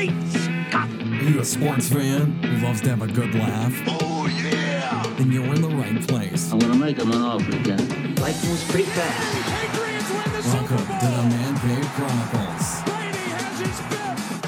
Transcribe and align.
Great 0.00 0.16
Scott! 0.30 0.88
Are 0.88 1.24
you 1.28 1.40
a 1.40 1.44
sports 1.44 1.90
fan 1.90 2.32
who 2.42 2.66
loves 2.66 2.80
to 2.80 2.88
have 2.88 3.02
a 3.02 3.06
good 3.06 3.34
laugh? 3.34 3.74
Oh, 3.86 4.26
yeah! 4.42 5.04
Then 5.18 5.30
you're 5.30 5.44
in 5.54 5.60
the 5.60 5.68
right 5.68 6.00
place. 6.08 6.50
I'm 6.50 6.58
gonna 6.58 6.74
make 6.74 6.96
him 6.96 7.12
an 7.12 7.20
offer 7.20 7.54
again. 7.54 8.14
Life 8.14 8.42
moves 8.42 8.64
pretty 8.70 8.88
fast. 8.88 9.44
Patriots 9.44 10.10
win 10.10 10.22
the 10.32 10.40
Welcome 10.48 10.78
Super 10.78 10.98
to 11.00 11.06
the 11.06 11.22
Man 11.28 11.54
Cave 11.60 11.84
Chronicles. 11.92 12.80
Brady 12.86 13.28
has 13.28 13.60
his 13.60 13.78
fifth! 13.90 14.40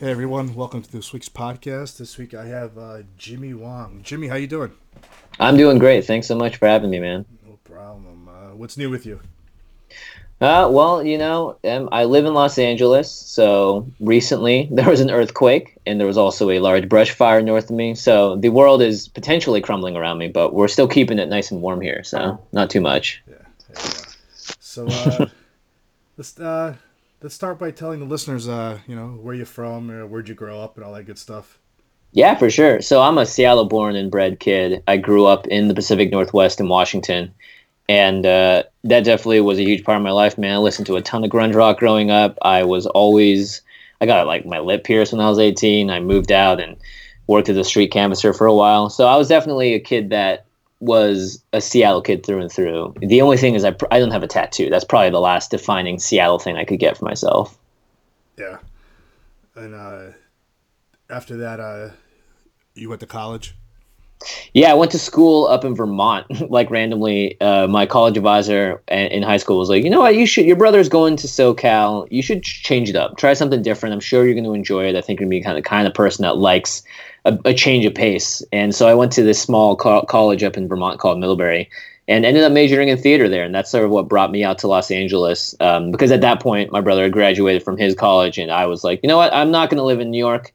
Hey 0.00 0.10
everyone, 0.10 0.52
welcome 0.56 0.82
to 0.82 0.90
this 0.90 1.12
week's 1.12 1.28
podcast. 1.28 1.98
This 1.98 2.18
week 2.18 2.34
I 2.34 2.46
have 2.46 2.76
uh, 2.76 3.02
Jimmy 3.16 3.54
Wong. 3.54 4.00
Jimmy, 4.02 4.26
how 4.26 4.34
you 4.34 4.48
doing? 4.48 4.72
I'm 5.38 5.56
doing 5.56 5.78
great. 5.78 6.06
Thanks 6.06 6.26
so 6.26 6.34
much 6.34 6.56
for 6.56 6.66
having 6.66 6.90
me, 6.90 6.98
man. 6.98 7.24
No 7.46 7.56
problem. 7.62 8.28
Uh, 8.28 8.56
what's 8.56 8.76
new 8.76 8.90
with 8.90 9.06
you? 9.06 9.20
Uh, 10.40 10.68
well, 10.70 11.02
you 11.02 11.18
know, 11.18 11.58
um, 11.64 11.88
I 11.90 12.04
live 12.04 12.24
in 12.24 12.32
Los 12.32 12.58
Angeles, 12.58 13.10
so 13.10 13.90
recently 13.98 14.68
there 14.72 14.88
was 14.88 15.00
an 15.00 15.10
earthquake, 15.10 15.76
and 15.84 15.98
there 15.98 16.06
was 16.06 16.18
also 16.18 16.50
a 16.50 16.60
large 16.60 16.88
brush 16.88 17.10
fire 17.10 17.42
north 17.42 17.70
of 17.70 17.76
me. 17.76 17.94
So 17.94 18.36
the 18.36 18.50
world 18.50 18.80
is 18.80 19.08
potentially 19.08 19.60
crumbling 19.60 19.96
around 19.96 20.18
me, 20.18 20.28
but 20.28 20.54
we're 20.54 20.68
still 20.68 20.86
keeping 20.86 21.18
it 21.18 21.28
nice 21.28 21.50
and 21.50 21.60
warm 21.60 21.80
here, 21.80 22.04
so 22.04 22.40
not 22.52 22.70
too 22.70 22.80
much. 22.80 23.22
Yeah. 23.28 23.34
you. 23.68 24.54
So 24.60 24.86
uh, 24.86 25.26
let's 26.16 26.38
uh, 26.38 26.76
let's 27.20 27.34
start 27.34 27.58
by 27.58 27.72
telling 27.72 27.98
the 27.98 28.06
listeners, 28.06 28.48
uh, 28.48 28.78
you 28.86 28.94
know, 28.94 29.08
where 29.08 29.34
you're 29.34 29.46
from, 29.46 29.90
or 29.90 30.06
where'd 30.06 30.28
you 30.28 30.36
grow 30.36 30.60
up, 30.60 30.76
and 30.76 30.84
all 30.84 30.92
that 30.94 31.04
good 31.04 31.18
stuff. 31.18 31.58
Yeah, 32.12 32.36
for 32.36 32.48
sure. 32.48 32.80
So 32.80 33.02
I'm 33.02 33.18
a 33.18 33.26
Seattle-born 33.26 33.94
and 33.94 34.10
bred 34.10 34.40
kid. 34.40 34.82
I 34.86 34.96
grew 34.96 35.26
up 35.26 35.46
in 35.46 35.68
the 35.68 35.74
Pacific 35.74 36.10
Northwest 36.10 36.58
in 36.58 36.68
Washington, 36.68 37.34
and 37.88 38.26
uh, 38.26 38.64
that 38.84 39.04
definitely 39.04 39.40
was 39.40 39.58
a 39.58 39.62
huge 39.62 39.84
part 39.84 39.96
of 39.96 40.02
my 40.02 40.10
life, 40.10 40.36
man. 40.36 40.54
I 40.54 40.58
listened 40.58 40.86
to 40.86 40.96
a 40.96 41.02
ton 41.02 41.24
of 41.24 41.30
grunge 41.30 41.54
rock 41.54 41.78
growing 41.78 42.10
up. 42.10 42.36
I 42.42 42.64
was 42.64 42.86
always, 42.86 43.62
I 44.00 44.06
got 44.06 44.26
like 44.26 44.44
my 44.44 44.58
lip 44.58 44.84
pierced 44.84 45.12
when 45.12 45.20
I 45.20 45.28
was 45.28 45.38
18. 45.38 45.90
I 45.90 46.00
moved 46.00 46.30
out 46.30 46.60
and 46.60 46.76
worked 47.26 47.48
as 47.48 47.56
a 47.56 47.64
street 47.64 47.90
canvasser 47.90 48.34
for 48.34 48.46
a 48.46 48.54
while. 48.54 48.90
So 48.90 49.06
I 49.06 49.16
was 49.16 49.28
definitely 49.28 49.74
a 49.74 49.80
kid 49.80 50.10
that 50.10 50.44
was 50.80 51.42
a 51.52 51.60
Seattle 51.60 52.02
kid 52.02 52.24
through 52.24 52.40
and 52.40 52.52
through. 52.52 52.94
The 53.00 53.22
only 53.22 53.36
thing 53.36 53.54
is 53.54 53.64
I, 53.64 53.72
pr- 53.72 53.86
I 53.90 53.98
don't 53.98 54.12
have 54.12 54.22
a 54.22 54.28
tattoo. 54.28 54.70
That's 54.70 54.84
probably 54.84 55.10
the 55.10 55.20
last 55.20 55.50
defining 55.50 55.98
Seattle 55.98 56.38
thing 56.38 56.56
I 56.56 56.64
could 56.64 56.78
get 56.78 56.96
for 56.96 57.04
myself. 57.04 57.58
Yeah. 58.36 58.58
And 59.56 59.74
uh, 59.74 60.12
after 61.10 61.36
that, 61.38 61.58
uh, 61.58 61.90
you 62.74 62.88
went 62.88 63.00
to 63.00 63.06
college. 63.06 63.56
Yeah, 64.52 64.70
I 64.70 64.74
went 64.74 64.90
to 64.92 64.98
school 64.98 65.46
up 65.46 65.64
in 65.64 65.74
Vermont. 65.74 66.26
like 66.50 66.70
randomly, 66.70 67.40
uh, 67.40 67.66
my 67.68 67.86
college 67.86 68.16
advisor 68.16 68.82
a- 68.88 69.14
in 69.14 69.22
high 69.22 69.36
school 69.36 69.58
was 69.58 69.68
like, 69.68 69.84
"You 69.84 69.90
know 69.90 70.00
what? 70.00 70.16
You 70.16 70.26
should. 70.26 70.44
Your 70.46 70.56
brother's 70.56 70.88
going 70.88 71.16
to 71.16 71.26
SoCal. 71.26 72.08
You 72.10 72.22
should 72.22 72.42
change 72.42 72.88
it 72.90 72.96
up. 72.96 73.16
Try 73.16 73.34
something 73.34 73.62
different. 73.62 73.92
I'm 73.92 74.00
sure 74.00 74.24
you're 74.24 74.34
going 74.34 74.44
to 74.44 74.54
enjoy 74.54 74.86
it. 74.88 74.96
I 74.96 75.00
think 75.00 75.20
you're 75.20 75.28
going 75.28 75.38
to 75.38 75.40
be 75.40 75.44
kind 75.44 75.58
of 75.58 75.64
kind 75.64 75.86
of 75.86 75.94
person 75.94 76.22
that 76.22 76.36
likes 76.38 76.82
a, 77.24 77.38
a 77.44 77.54
change 77.54 77.84
of 77.84 77.94
pace." 77.94 78.42
And 78.52 78.74
so 78.74 78.88
I 78.88 78.94
went 78.94 79.12
to 79.12 79.22
this 79.22 79.40
small 79.40 79.76
co- 79.76 80.02
college 80.02 80.42
up 80.42 80.56
in 80.56 80.68
Vermont 80.68 80.98
called 80.98 81.20
Middlebury, 81.20 81.70
and 82.08 82.24
ended 82.24 82.42
up 82.42 82.52
majoring 82.52 82.88
in 82.88 82.96
theater 82.96 83.28
there. 83.28 83.44
And 83.44 83.54
that's 83.54 83.70
sort 83.70 83.84
of 83.84 83.90
what 83.90 84.08
brought 84.08 84.30
me 84.30 84.42
out 84.42 84.58
to 84.58 84.66
Los 84.66 84.90
Angeles. 84.90 85.54
Um, 85.60 85.92
because 85.92 86.10
at 86.10 86.22
that 86.22 86.40
point, 86.40 86.72
my 86.72 86.80
brother 86.80 87.02
had 87.02 87.12
graduated 87.12 87.62
from 87.62 87.76
his 87.76 87.94
college, 87.94 88.38
and 88.38 88.50
I 88.50 88.66
was 88.66 88.82
like, 88.82 89.00
"You 89.02 89.08
know 89.08 89.18
what? 89.18 89.32
I'm 89.34 89.50
not 89.50 89.70
going 89.70 89.78
to 89.78 89.84
live 89.84 90.00
in 90.00 90.10
New 90.10 90.18
York." 90.18 90.52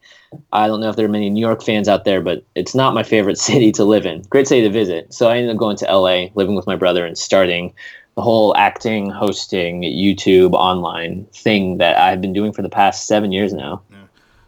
I 0.52 0.66
don't 0.66 0.82
know 0.82 0.90
if 0.90 0.96
there 0.96 1.06
are 1.06 1.10
many 1.10 1.30
New 1.30 1.40
York 1.40 1.64
fans 1.64 1.88
out 1.88 2.06
there, 2.06 2.20
but 2.20 2.44
it's 2.56 2.74
not 2.74 2.96
my 2.96 3.04
favorite 3.04 3.38
city 3.50 3.72
to 3.74 3.84
live 3.84 4.06
in. 4.06 4.24
Great 4.24 4.48
city 4.48 4.62
to 4.62 4.70
visit. 4.70 5.14
So 5.14 5.30
I 5.30 5.38
ended 5.38 5.52
up 5.52 5.58
going 5.58 5.78
to 5.78 5.86
LA, 5.86 6.30
living 6.34 6.56
with 6.56 6.66
my 6.66 6.76
brother, 6.76 7.06
and 7.06 7.18
starting 7.18 7.74
the 8.16 8.22
whole 8.22 8.56
acting, 8.58 9.10
hosting, 9.10 9.82
YouTube, 9.82 10.54
online 10.54 11.26
thing 11.34 11.78
that 11.78 11.98
I've 11.98 12.22
been 12.22 12.34
doing 12.34 12.52
for 12.52 12.62
the 12.62 12.70
past 12.70 13.08
seven 13.08 13.32
years 13.32 13.54
now. 13.54 13.82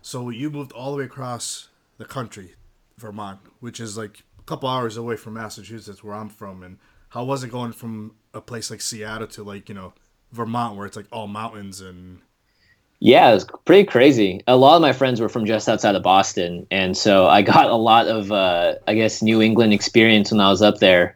So 0.02 0.30
you 0.30 0.52
moved 0.52 0.72
all 0.72 0.92
the 0.92 0.98
way 1.00 1.06
across 1.06 1.70
the 1.98 2.06
country, 2.06 2.54
Vermont, 2.98 3.40
which 3.60 3.80
is 3.80 3.98
like 3.98 4.24
a 4.38 4.44
couple 4.44 4.70
hours 4.70 4.98
away 4.98 5.16
from 5.16 5.34
Massachusetts, 5.34 6.04
where 6.04 6.14
I'm 6.14 6.30
from. 6.30 6.62
And 6.62 6.78
how 7.16 7.24
was 7.24 7.46
it 7.46 7.50
going 7.50 7.72
from 7.72 8.12
a 8.34 8.42
place 8.42 8.70
like 8.70 8.82
Seattle 8.82 9.26
to 9.28 9.44
like 9.44 9.70
you 9.70 9.76
know 9.76 9.94
Vermont, 10.34 10.76
where 10.76 10.86
it's 10.86 10.98
like 10.98 11.08
all 11.12 11.28
mountains 11.28 11.80
and 11.80 12.20
Yeah, 13.00 13.32
it 13.32 13.36
was 13.36 13.48
pretty 13.64 13.86
crazy. 13.86 14.42
A 14.48 14.58
lot 14.58 14.76
of 14.76 14.82
my 14.82 14.92
friends 14.92 15.22
were 15.22 15.30
from 15.30 15.46
just 15.46 15.70
outside 15.70 15.96
of 15.96 16.04
Boston, 16.04 16.68
and 16.70 16.96
so 16.96 17.26
I 17.26 17.42
got 17.42 17.70
a 17.72 17.76
lot 17.76 18.08
of, 18.08 18.32
uh, 18.32 18.76
I 18.86 18.96
guess, 18.96 19.22
New 19.22 19.42
England 19.42 19.74
experience 19.74 20.32
when 20.32 20.42
I 20.42 20.50
was 20.50 20.62
up 20.62 20.80
there. 20.80 21.16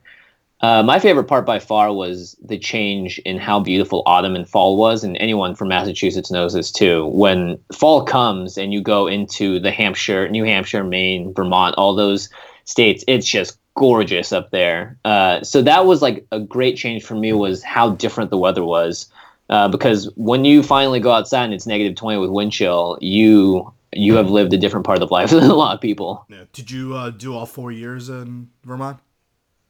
Uh, 0.61 0.83
my 0.83 0.99
favorite 0.99 1.25
part 1.25 1.45
by 1.45 1.59
far 1.59 1.93
was 1.93 2.35
the 2.41 2.57
change 2.57 3.17
in 3.19 3.37
how 3.37 3.61
beautiful 3.61 4.03
autumn 4.05 4.35
and 4.35 4.47
fall 4.47 4.77
was, 4.77 5.03
and 5.03 5.17
anyone 5.17 5.53
from 5.53 5.67
Massachusetts 5.67 6.31
knows 6.31 6.53
this 6.53 6.71
too. 6.71 7.07
When 7.07 7.59
fall 7.73 8.05
comes 8.05 8.57
and 8.57 8.73
you 8.73 8.81
go 8.81 9.07
into 9.07 9.59
the 9.59 9.71
Hampshire, 9.71 10.29
New 10.29 10.45
Hampshire, 10.45 10.83
Maine, 10.83 11.33
Vermont, 11.33 11.75
all 11.77 11.93
those 11.93 12.29
states, 12.63 13.03
it's 13.07 13.27
just 13.27 13.57
gorgeous 13.79 14.33
up 14.33 14.51
there. 14.51 14.97
Uh, 15.05 15.41
so 15.41 15.61
that 15.61 15.85
was 15.85 16.01
like 16.01 16.27
a 16.33 16.39
great 16.39 16.75
change 16.75 17.01
for 17.01 17.15
me 17.15 17.31
was 17.31 17.63
how 17.63 17.91
different 17.91 18.29
the 18.29 18.37
weather 18.37 18.63
was 18.63 19.09
uh, 19.49 19.69
because 19.69 20.11
when 20.17 20.43
you 20.43 20.61
finally 20.61 20.99
go 20.99 21.11
outside 21.11 21.45
and 21.45 21.53
it's 21.53 21.65
negative 21.65 21.95
20 21.95 22.19
with 22.19 22.29
wind 22.29 22.51
chill, 22.51 22.97
you 22.99 23.73
you 23.91 24.15
have 24.15 24.29
lived 24.29 24.53
a 24.53 24.57
different 24.57 24.85
part 24.85 25.01
of 25.01 25.11
life 25.11 25.29
than 25.31 25.49
a 25.49 25.55
lot 25.55 25.73
of 25.73 25.81
people. 25.81 26.25
yeah. 26.29 26.43
Did 26.51 26.69
you 26.69 26.93
uh, 26.93 27.09
do 27.09 27.33
all 27.33 27.45
four 27.45 27.71
years 27.71 28.09
in 28.09 28.49
Vermont? 28.65 28.99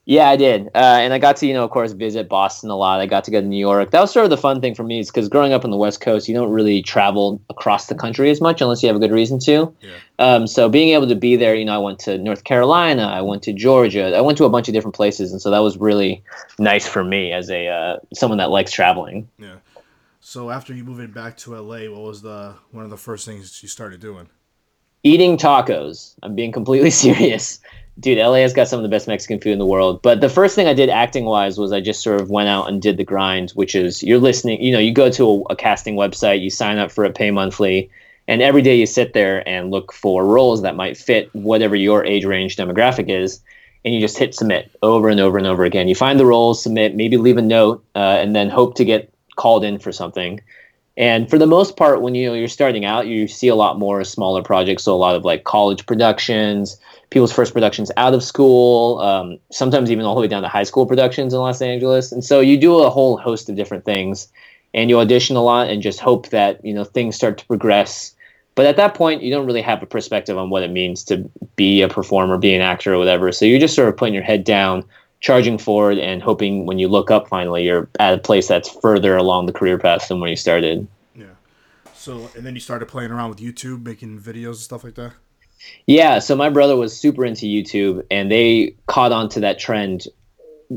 Yeah, 0.09 0.27
I 0.27 0.37
did, 0.37 0.69
uh, 0.73 0.97
and 1.03 1.13
I 1.13 1.19
got 1.19 1.35
to 1.37 1.45
you 1.45 1.53
know 1.53 1.63
of 1.63 1.69
course 1.69 1.91
visit 1.91 2.27
Boston 2.27 2.71
a 2.71 2.75
lot. 2.75 2.99
I 2.99 3.05
got 3.05 3.23
to 3.25 3.31
go 3.31 3.41
to 3.41 3.45
New 3.45 3.59
York. 3.59 3.91
That 3.91 4.01
was 4.01 4.11
sort 4.11 4.23
of 4.23 4.31
the 4.31 4.37
fun 4.37 4.59
thing 4.59 4.73
for 4.73 4.81
me, 4.81 4.97
is 4.97 5.11
because 5.11 5.29
growing 5.29 5.53
up 5.53 5.63
on 5.63 5.69
the 5.69 5.77
West 5.77 6.01
Coast, 6.01 6.27
you 6.27 6.33
don't 6.33 6.49
really 6.49 6.81
travel 6.81 7.39
across 7.47 7.85
the 7.85 7.93
country 7.93 8.31
as 8.31 8.41
much 8.41 8.59
unless 8.59 8.81
you 8.81 8.87
have 8.87 8.95
a 8.95 8.99
good 8.99 9.11
reason 9.11 9.37
to. 9.41 9.71
Yeah. 9.81 9.97
Um, 10.17 10.47
so 10.47 10.67
being 10.67 10.95
able 10.95 11.07
to 11.09 11.15
be 11.15 11.35
there, 11.35 11.53
you 11.53 11.63
know, 11.63 11.75
I 11.75 11.77
went 11.77 11.99
to 11.99 12.17
North 12.17 12.43
Carolina, 12.43 13.03
I 13.03 13.21
went 13.21 13.43
to 13.43 13.53
Georgia, 13.53 14.17
I 14.17 14.21
went 14.21 14.39
to 14.39 14.45
a 14.45 14.49
bunch 14.49 14.67
of 14.67 14.73
different 14.73 14.95
places, 14.95 15.31
and 15.31 15.39
so 15.39 15.51
that 15.51 15.59
was 15.59 15.77
really 15.77 16.23
nice 16.57 16.87
for 16.87 17.03
me 17.03 17.31
as 17.31 17.51
a 17.51 17.67
uh, 17.67 17.97
someone 18.11 18.39
that 18.39 18.49
likes 18.49 18.71
traveling. 18.71 19.29
Yeah. 19.37 19.57
So 20.21 20.49
after 20.49 20.73
you 20.73 20.85
moved 20.85 21.13
back 21.13 21.37
to 21.37 21.55
LA, 21.55 21.81
what 21.81 22.01
was 22.01 22.23
the 22.23 22.55
one 22.71 22.83
of 22.83 22.89
the 22.89 22.97
first 22.97 23.27
things 23.27 23.61
you 23.61 23.69
started 23.69 23.99
doing? 23.99 24.27
eating 25.03 25.37
tacos. 25.37 26.15
I'm 26.23 26.35
being 26.35 26.51
completely 26.51 26.89
serious. 27.05 27.59
Dude, 27.99 28.17
LA 28.17 28.35
has 28.35 28.53
got 28.53 28.67
some 28.67 28.79
of 28.79 28.83
the 28.83 28.89
best 28.89 29.07
Mexican 29.07 29.39
food 29.39 29.51
in 29.51 29.59
the 29.59 29.65
world. 29.65 30.01
But 30.01 30.21
the 30.21 30.29
first 30.29 30.55
thing 30.55 30.67
I 30.67 30.73
did 30.73 30.89
acting 30.89 31.25
wise 31.25 31.57
was 31.57 31.71
I 31.71 31.81
just 31.81 32.01
sort 32.01 32.21
of 32.21 32.29
went 32.29 32.47
out 32.47 32.69
and 32.69 32.81
did 32.81 32.97
the 32.97 33.03
grind, 33.03 33.51
which 33.51 33.75
is 33.75 34.01
you're 34.03 34.19
listening, 34.19 34.61
you 34.63 34.71
know, 34.71 34.79
you 34.79 34.93
go 34.93 35.09
to 35.11 35.29
a, 35.29 35.53
a 35.53 35.55
casting 35.55 35.95
website, 35.95 36.41
you 36.41 36.49
sign 36.49 36.77
up 36.77 36.91
for 36.91 37.03
it, 37.03 37.15
pay 37.15 37.31
monthly, 37.31 37.89
and 38.27 38.41
every 38.41 38.61
day 38.61 38.77
you 38.77 38.85
sit 38.85 39.13
there 39.13 39.47
and 39.47 39.71
look 39.71 39.91
for 39.91 40.25
roles 40.25 40.61
that 40.61 40.75
might 40.75 40.97
fit 40.97 41.29
whatever 41.33 41.75
your 41.75 42.05
age 42.05 42.25
range 42.25 42.55
demographic 42.55 43.09
is. 43.09 43.41
And 43.83 43.93
you 43.93 43.99
just 43.99 44.17
hit 44.17 44.35
submit 44.35 44.71
over 44.83 45.09
and 45.09 45.19
over 45.19 45.37
and 45.37 45.47
over 45.47 45.63
again. 45.63 45.87
You 45.87 45.95
find 45.95 46.19
the 46.19 46.25
roles, 46.25 46.61
submit, 46.61 46.95
maybe 46.95 47.17
leave 47.17 47.37
a 47.37 47.41
note, 47.41 47.83
uh, 47.95 48.17
and 48.19 48.35
then 48.35 48.49
hope 48.49 48.75
to 48.75 48.85
get 48.85 49.11
called 49.35 49.63
in 49.63 49.79
for 49.79 49.91
something. 49.91 50.41
And 50.99 51.29
for 51.29 51.37
the 51.37 51.47
most 51.47 51.77
part, 51.77 52.01
when 52.01 52.13
you 52.13 52.27
know, 52.27 52.33
you're 52.33 52.49
starting 52.49 52.83
out, 52.83 53.07
you 53.07 53.29
see 53.29 53.47
a 53.47 53.55
lot 53.55 53.79
more 53.79 54.03
smaller 54.03 54.43
projects. 54.43 54.83
So 54.83 54.93
a 54.93 54.97
lot 54.97 55.15
of 55.15 55.23
like 55.23 55.45
college 55.45 55.85
productions, 55.85 56.77
people's 57.09 57.31
first 57.31 57.53
productions 57.53 57.89
out 57.95 58.13
of 58.13 58.21
school, 58.21 58.99
um, 58.99 59.39
sometimes 59.49 59.91
even 59.91 60.03
all 60.03 60.13
the 60.13 60.19
way 60.19 60.27
down 60.27 60.43
to 60.43 60.49
high 60.49 60.63
school 60.63 60.85
productions 60.85 61.33
in 61.33 61.39
Los 61.39 61.61
Angeles. 61.61 62.11
And 62.11 62.21
so 62.21 62.41
you 62.41 62.57
do 62.57 62.79
a 62.79 62.89
whole 62.89 63.17
host 63.17 63.49
of 63.49 63.55
different 63.55 63.85
things, 63.85 64.27
and 64.73 64.89
you 64.89 64.99
audition 64.99 65.37
a 65.37 65.41
lot 65.41 65.69
and 65.69 65.81
just 65.81 66.01
hope 66.01 66.29
that 66.29 66.63
you 66.65 66.73
know 66.73 66.83
things 66.83 67.15
start 67.15 67.37
to 67.37 67.45
progress. 67.45 68.13
But 68.55 68.65
at 68.65 68.75
that 68.75 68.93
point, 68.93 69.23
you 69.23 69.31
don't 69.31 69.45
really 69.45 69.61
have 69.61 69.81
a 69.81 69.85
perspective 69.85 70.37
on 70.37 70.49
what 70.49 70.63
it 70.63 70.69
means 70.69 71.05
to 71.05 71.31
be 71.55 71.81
a 71.81 71.87
performer, 71.87 72.37
be 72.37 72.53
an 72.53 72.61
actor, 72.61 72.93
or 72.93 72.97
whatever. 72.97 73.31
So 73.31 73.45
you're 73.45 73.57
just 73.57 73.73
sort 73.73 73.87
of 73.87 73.95
putting 73.95 74.13
your 74.13 74.23
head 74.23 74.43
down, 74.43 74.83
charging 75.19 75.57
forward, 75.57 75.97
and 75.97 76.21
hoping 76.21 76.65
when 76.65 76.79
you 76.79 76.87
look 76.87 77.11
up, 77.11 77.27
finally, 77.27 77.65
you're 77.65 77.89
at 77.99 78.13
a 78.13 78.17
place 78.17 78.47
that's 78.47 78.69
further 78.69 79.15
along 79.15 79.45
the 79.45 79.53
career 79.53 79.77
path 79.77 80.07
than 80.07 80.19
where 80.19 80.29
you 80.29 80.35
started. 80.35 80.87
Yeah. 81.15 81.25
So 81.93 82.29
and 82.35 82.45
then 82.45 82.53
you 82.53 82.61
started 82.61 82.87
playing 82.87 83.11
around 83.11 83.29
with 83.29 83.39
YouTube, 83.39 83.83
making 83.85 84.19
videos 84.19 84.47
and 84.47 84.57
stuff 84.57 84.83
like 84.83 84.95
that. 84.95 85.13
Yeah, 85.87 86.19
so 86.19 86.35
my 86.35 86.49
brother 86.49 86.77
was 86.77 86.97
super 86.97 87.25
into 87.25 87.45
YouTube, 87.45 88.05
and 88.09 88.31
they 88.31 88.75
caught 88.87 89.11
on 89.11 89.29
to 89.29 89.39
that 89.41 89.59
trend 89.59 90.07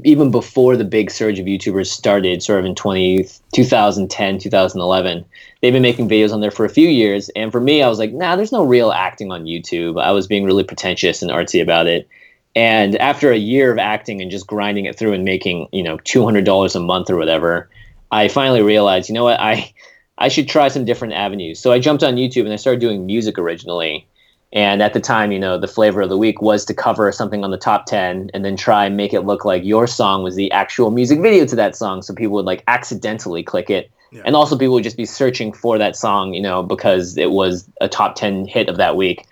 even 0.05 0.31
before 0.31 0.75
the 0.75 0.85
big 0.85 1.11
surge 1.11 1.39
of 1.39 1.45
YouTubers 1.45 1.89
started, 1.89 2.43
sort 2.43 2.59
of 2.59 2.65
in 2.65 2.75
20, 2.75 3.27
2010, 3.53 4.39
2011. 4.39 5.25
They've 5.61 5.73
been 5.73 5.83
making 5.83 6.09
videos 6.09 6.33
on 6.33 6.41
there 6.41 6.51
for 6.51 6.65
a 6.65 6.71
few 6.71 6.89
years, 6.89 7.29
and 7.37 7.53
for 7.53 7.61
me, 7.61 7.83
I 7.83 7.89
was 7.89 7.99
like, 7.99 8.13
nah, 8.13 8.35
there's 8.35 8.53
no 8.53 8.65
real 8.65 8.91
acting 8.91 9.31
on 9.31 9.45
YouTube. 9.45 10.03
I 10.03 10.13
was 10.13 10.27
being 10.27 10.45
really 10.45 10.65
pretentious 10.65 11.21
and 11.21 11.31
artsy 11.31 11.61
about 11.61 11.87
it. 11.87 12.09
And 12.55 12.97
after 12.97 13.31
a 13.33 13.37
year 13.37 13.73
of 13.73 13.79
acting 13.79 14.21
and 14.21 14.31
just 14.31 14.47
grinding 14.47 14.85
it 14.85 14.99
through 14.99 15.13
and 15.15 15.25
making, 15.25 15.69
you 15.73 15.83
know, 15.83 15.97
$200 15.99 16.75
a 16.77 16.81
month 16.81 17.09
or 17.11 17.17
whatever, 17.17 17.71
I 18.11 18.29
finally 18.29 18.63
realized, 18.63 19.09
you 19.09 19.15
know 19.15 19.25
what, 19.25 19.41
I 19.41 19.73
I 20.19 20.29
should 20.29 20.47
try 20.49 20.69
some 20.69 20.85
different 20.85 21.15
avenues. 21.15 21.59
So 21.59 21.73
I 21.73 21.79
jumped 21.81 22.05
on 22.05 22.17
YouTube 22.17 22.45
and 22.45 22.53
I 22.53 22.57
started 22.57 22.81
doing 22.81 23.07
music 23.07 23.39
originally. 23.39 24.07
And 24.53 24.83
at 24.83 24.93
the 24.93 25.01
time, 25.01 25.33
you 25.33 25.39
know, 25.39 25.57
the 25.59 25.67
flavor 25.67 26.03
of 26.03 26.11
the 26.11 26.19
week 26.19 26.43
was 26.43 26.67
to 26.67 26.75
cover 26.75 27.11
something 27.11 27.43
on 27.43 27.51
the 27.51 27.57
top 27.57 27.87
10 27.87 28.31
and 28.35 28.45
then 28.45 28.55
try 28.55 28.85
and 28.85 28.99
make 28.99 29.15
it 29.15 29.23
look 29.23 29.47
like 29.47 29.65
your 29.65 29.87
song 29.87 30.23
was 30.23 30.37
the 30.37 30.53
actual 30.53 30.91
music 30.91 31.21
video 31.23 31.47
to 31.47 31.57
that 31.57 31.75
song. 31.75 32.03
So 32.03 32.13
people 32.15 32.35
would 32.35 32.45
like 32.45 32.63
accidentally 32.69 33.43
click 33.43 33.71
it 33.71 33.91
Yeah. 34.13 34.21
and 34.27 34.37
also 34.37 34.59
people 34.59 34.75
would 34.75 34.85
just 34.85 34.99
be 34.99 35.07
searching 35.07 35.55
for 35.55 35.79
that 35.79 35.97
song, 35.97 36.35
you 36.35 36.43
know, 36.43 36.63
because 36.63 37.17
it 37.17 37.31
was 37.31 37.67
a 37.81 37.89
top 37.89 38.15
ten 38.15 38.47
hit 38.47 38.69
of 38.69 38.77
that 38.77 38.95
week. 38.95 39.25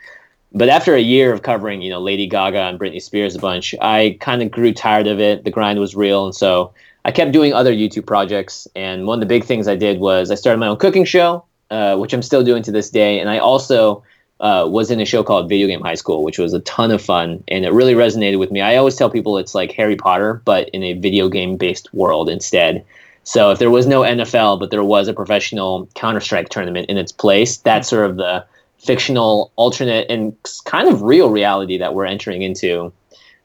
But 0.52 0.69
after 0.69 0.94
a 0.94 1.00
year 1.00 1.32
of 1.32 1.43
covering, 1.43 1.81
you 1.81 1.91
know, 1.91 2.00
Lady 2.00 2.26
Gaga 2.26 2.58
and 2.58 2.79
Britney 2.79 3.00
Spears 3.00 3.37
a 3.37 3.38
bunch, 3.38 3.75
I 3.81 4.17
kind 4.20 4.43
of 4.43 4.50
grew 4.50 4.73
tired 4.73 5.06
of 5.06 5.20
it. 5.20 5.44
The 5.44 5.50
grind 5.50 5.79
was 5.79 5.94
real, 5.94 6.25
and 6.25 6.35
so 6.35 6.73
I 7.05 7.12
kept 7.12 7.32
doing 7.32 7.52
other 7.52 7.73
YouTube 7.73 8.06
projects. 8.06 8.67
And 8.75 9.06
one 9.06 9.19
of 9.19 9.20
the 9.20 9.32
big 9.32 9.44
things 9.44 9.69
I 9.69 9.76
did 9.76 10.00
was 10.00 10.31
I 10.31 10.35
started 10.35 10.58
my 10.58 10.67
own 10.67 10.76
cooking 10.76 11.05
show, 11.05 11.44
uh, 11.70 11.97
which 11.97 12.12
I'm 12.12 12.23
still 12.23 12.43
doing 12.43 12.62
to 12.64 12.73
this 12.73 12.91
day. 12.91 13.20
And 13.20 13.31
I 13.31 13.38
also 13.38 14.02
uh, 14.41 14.67
was 14.69 14.91
in 14.91 15.00
a 15.00 15.05
show 15.05 15.23
called 15.23 15.49
Video 15.49 15.67
Game 15.67 15.82
High 15.82 15.94
School, 15.94 16.25
which 16.25 16.38
was 16.38 16.52
a 16.52 16.61
ton 16.61 16.91
of 16.91 17.00
fun, 17.00 17.44
and 17.49 17.64
it 17.64 17.73
really 17.73 17.94
resonated 17.94 18.38
with 18.38 18.50
me. 18.50 18.61
I 18.61 18.76
always 18.76 18.97
tell 18.97 19.11
people 19.11 19.38
it's 19.38 19.55
like 19.55 19.70
Harry 19.73 19.97
Potter, 19.97 20.43
but 20.44 20.69
in 20.70 20.82
a 20.82 20.94
video 20.94 21.29
game 21.29 21.56
based 21.56 21.93
world 21.94 22.29
instead. 22.29 22.85
So 23.23 23.50
if 23.50 23.58
there 23.58 23.70
was 23.70 23.87
no 23.87 24.00
NFL, 24.00 24.58
but 24.58 24.70
there 24.70 24.82
was 24.82 25.06
a 25.06 25.12
professional 25.12 25.88
Counter 25.94 26.20
Strike 26.20 26.49
tournament 26.49 26.88
in 26.88 26.97
its 26.97 27.12
place, 27.12 27.58
that's 27.58 27.88
sort 27.88 28.11
of 28.11 28.17
the 28.17 28.44
fictional, 28.81 29.53
alternate, 29.56 30.06
and 30.11 30.37
kind 30.65 30.88
of 30.88 31.03
real 31.03 31.31
reality 31.31 31.79
that 31.79 31.94
we're 31.94 32.06
entering 32.06 32.43
into. 32.43 32.93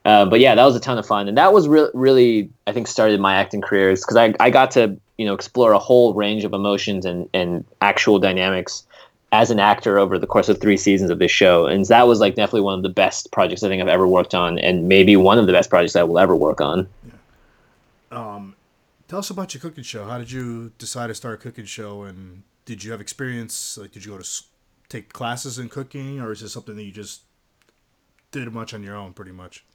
Uh, 0.06 0.26
but 0.26 0.40
yeah, 0.40 0.56
that 0.56 0.66
was 0.66 0.76
a 0.76 0.80
ton 0.80 0.98
of 0.98 1.06
fun, 1.06 1.28
and 1.28 1.38
that 1.38 1.52
was 1.52 1.68
re- 1.68 1.90
really, 1.94 2.50
I 2.68 2.72
think, 2.72 2.88
started 2.88 3.20
my 3.20 3.36
acting 3.36 3.62
careers 3.62 4.02
because 4.02 4.18
I, 4.18 4.34
I 4.40 4.50
got 4.50 4.72
to 4.72 5.00
you 5.18 5.26
know 5.26 5.34
explore 5.34 5.72
a 5.72 5.80
whole 5.80 6.14
range 6.14 6.44
of 6.44 6.54
emotions 6.54 7.06
and 7.06 7.28
and 7.34 7.66
actual 7.82 8.20
dynamics 8.20 8.86
as 9.32 9.50
an 9.50 9.60
actor 9.60 9.98
over 9.98 10.20
the 10.20 10.28
course 10.28 10.48
of 10.48 10.62
three 10.62 10.78
seasons 10.78 11.10
of 11.10 11.20
this 11.20 11.32
show, 11.32 11.66
and 11.66 11.86
that 11.88 12.08
was 12.08 12.20
like 12.20 12.36
definitely 12.36 12.62
one 12.62 12.76
of 12.76 12.84
the 12.84 12.90
best 12.90 13.32
projects 13.32 13.64
I 13.64 13.68
think 13.70 13.82
I've 13.82 13.88
ever 13.88 14.08
worked 14.08 14.36
on, 14.36 14.60
and 14.60 14.88
maybe 14.88 15.16
one 15.16 15.40
of 15.40 15.48
the 15.48 15.54
best 15.54 15.70
projects 15.70 15.96
I 15.96 16.04
will 16.04 16.20
ever 16.20 16.36
work 16.36 16.62
on. 16.62 16.88
Yeah, 17.08 17.14
Tell 19.08 19.20
us 19.20 19.30
about 19.30 19.54
your 19.54 19.62
cooking 19.62 19.84
show. 19.84 20.06
How 20.06 20.18
did 20.18 20.32
you 20.32 20.72
decide 20.80 21.08
to 21.08 21.16
start 21.16 21.36
a 21.36 21.38
cooking 21.38 21.66
show, 21.66 22.04
and 22.04 22.42
did 22.66 22.84
you 22.84 22.92
have 22.92 23.00
experience? 23.00 23.78
Like, 23.78 23.92
did 23.92 24.04
you 24.04 24.12
go 24.12 24.18
to 24.18 24.24
take 24.90 25.14
classes 25.14 25.60
in 25.60 25.70
cooking, 25.70 26.20
or 26.20 26.32
is 26.32 26.42
this 26.42 26.54
something 26.54 26.76
that 26.76 26.84
you 26.84 26.92
just 26.92 27.24
did 28.32 28.52
much 28.54 28.74
on 28.74 28.84
your 28.84 28.96
own, 28.96 29.14
pretty 29.14 29.32
much? 29.32 29.66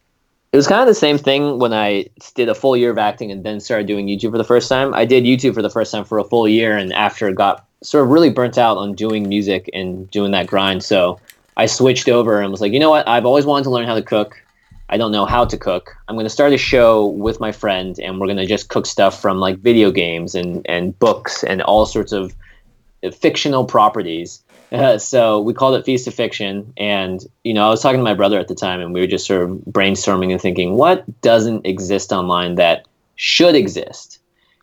It 0.53 0.57
was 0.57 0.67
kind 0.67 0.81
of 0.81 0.89
the 0.89 0.95
same 0.95 1.17
thing 1.17 1.59
when 1.61 1.73
I 1.73 2.07
did 2.35 2.49
a 2.49 2.55
full 2.55 2.77
year 2.77 2.91
of 2.91 2.99
acting 2.99 3.31
and 3.31 3.45
then 3.45 3.61
started 3.61 3.87
doing 3.87 4.09
YouTube 4.09 4.33
for 4.33 4.39
the 4.39 4.45
first 4.45 4.69
time. 4.69 4.93
I 4.95 5.05
did 5.05 5.23
YouTube 5.23 5.55
for 5.55 5.63
the 5.63 5.71
first 5.71 5.93
time 5.93 6.05
for 6.05 6.19
a 6.19 6.25
full 6.25 6.49
year, 6.49 6.77
and 6.77 6.93
after 6.93 7.31
got 7.33 7.67
sort 7.83 8.05
of 8.05 8.11
really 8.11 8.31
burnt 8.31 8.59
out 8.59 8.77
on 8.77 8.95
doing 8.95 9.29
music 9.29 9.71
and 9.73 10.11
doing 10.11 10.33
that 10.33 10.47
grind, 10.47 10.83
so 10.83 11.21
I 11.57 11.67
switched 11.67 12.09
over 12.09 12.41
and 12.41 12.51
was 12.51 12.61
like, 12.61 12.73
you 12.73 12.81
know 12.81 12.91
what? 12.91 13.07
I've 13.07 13.27
always 13.27 13.47
wanted 13.47 13.65
to 13.65 13.71
learn 13.71 13.87
how 13.87 13.95
to 13.95 14.03
cook. 14.03 14.43
I 14.89 14.97
don't 14.97 15.13
know 15.13 15.25
how 15.25 15.45
to 15.45 15.57
cook. 15.57 15.97
I'm 16.09 16.17
going 16.17 16.27
to 16.27 16.31
start 16.31 16.53
a 16.53 16.59
show 16.59 17.07
with 17.07 17.39
my 17.39 17.53
friend, 17.53 17.97
and 18.01 18.19
we're 18.19 18.27
going 18.27 18.39
to 18.39 18.47
just 18.47 18.69
cook 18.71 18.87
stuff 18.87 19.23
from 19.23 19.39
like 19.39 19.59
video 19.59 19.93
games 19.93 20.35
and 20.35 20.67
and 20.69 20.99
books 20.99 21.45
and 21.45 21.63
all 21.63 21.87
sorts 21.87 22.11
of 22.11 22.35
fictional 23.15 23.65
properties. 23.65 24.43
Uh, 24.73 24.99
so 25.13 25.41
we 25.41 25.55
called 25.55 25.75
it 25.75 25.85
Feast 25.85 26.07
of 26.07 26.15
Fiction, 26.15 26.73
and 26.77 27.25
you 27.45 27.55
know, 27.55 27.67
I 27.67 27.71
was 27.71 27.83
talking 27.83 28.01
to 28.01 28.05
my 28.05 28.15
brother 28.15 28.39
at 28.39 28.49
the 28.49 28.55
time, 28.55 28.81
and 28.81 28.93
we 28.93 29.01
were 29.01 29.07
just 29.07 29.27
sort 29.27 29.43
of 29.43 29.59
brainstorming 29.71 30.33
and 30.33 30.41
thinking, 30.41 30.75
what 30.75 31.21
doesn't 31.21 31.67
exist 31.67 32.13
online 32.13 32.57
that 32.57 32.87
should 33.17 33.55
exist 33.55 34.19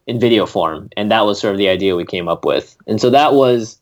in 0.06 0.20
video 0.20 0.46
form, 0.46 0.90
and 0.98 1.12
that 1.12 1.26
was 1.26 1.40
sort 1.40 1.54
of 1.54 1.58
the 1.58 1.70
idea 1.70 1.96
we 1.96 2.06
came 2.06 2.28
up 2.28 2.46
with, 2.46 2.76
and 2.88 3.00
so 3.02 3.10
that 3.10 3.34
was 3.34 3.80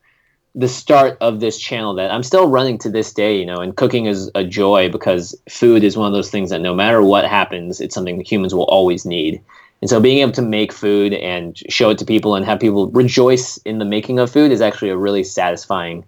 the 0.56 0.68
start 0.69 1.18
of 1.19 1.42
this 1.42 1.60
channel 1.60 1.94
that 1.94 2.12
I'm 2.12 2.24
still 2.24 2.48
running 2.48 2.78
to 2.80 2.89
this 2.89 3.13
day, 3.13 3.38
you 3.38 3.45
know, 3.45 3.57
and 3.57 3.75
cooking 3.75 4.06
is 4.06 4.31
a 4.36 4.44
joy 4.44 4.89
because 4.89 5.36
food 5.50 5.83
is 5.83 5.98
one 5.98 6.07
of 6.07 6.13
those 6.13 6.31
things 6.31 6.50
that 6.50 6.62
no 6.62 6.74
matter 6.74 7.01
what 7.01 7.25
happens, 7.25 7.81
it's 7.81 7.94
something 7.94 8.21
humans 8.21 8.56
will 8.56 8.63
always 8.63 9.06
need. 9.06 9.42
And 9.81 9.89
so 9.89 10.00
being 10.00 10.19
able 10.19 10.31
to 10.31 10.42
make 10.42 10.71
food 10.71 11.13
and 11.13 11.62
show 11.69 11.89
it 11.89 11.98
to 11.98 12.06
people 12.06 12.36
and 12.36 12.45
have 12.45 12.62
people 12.62 12.88
rejoice 12.92 13.57
in 13.57 13.80
the 13.80 13.86
making 13.86 14.18
of 14.18 14.31
food 14.31 14.54
is 14.54 14.62
actually 14.62 14.89
a 14.89 14.98
really 14.98 15.25
satisfying 15.25 16.06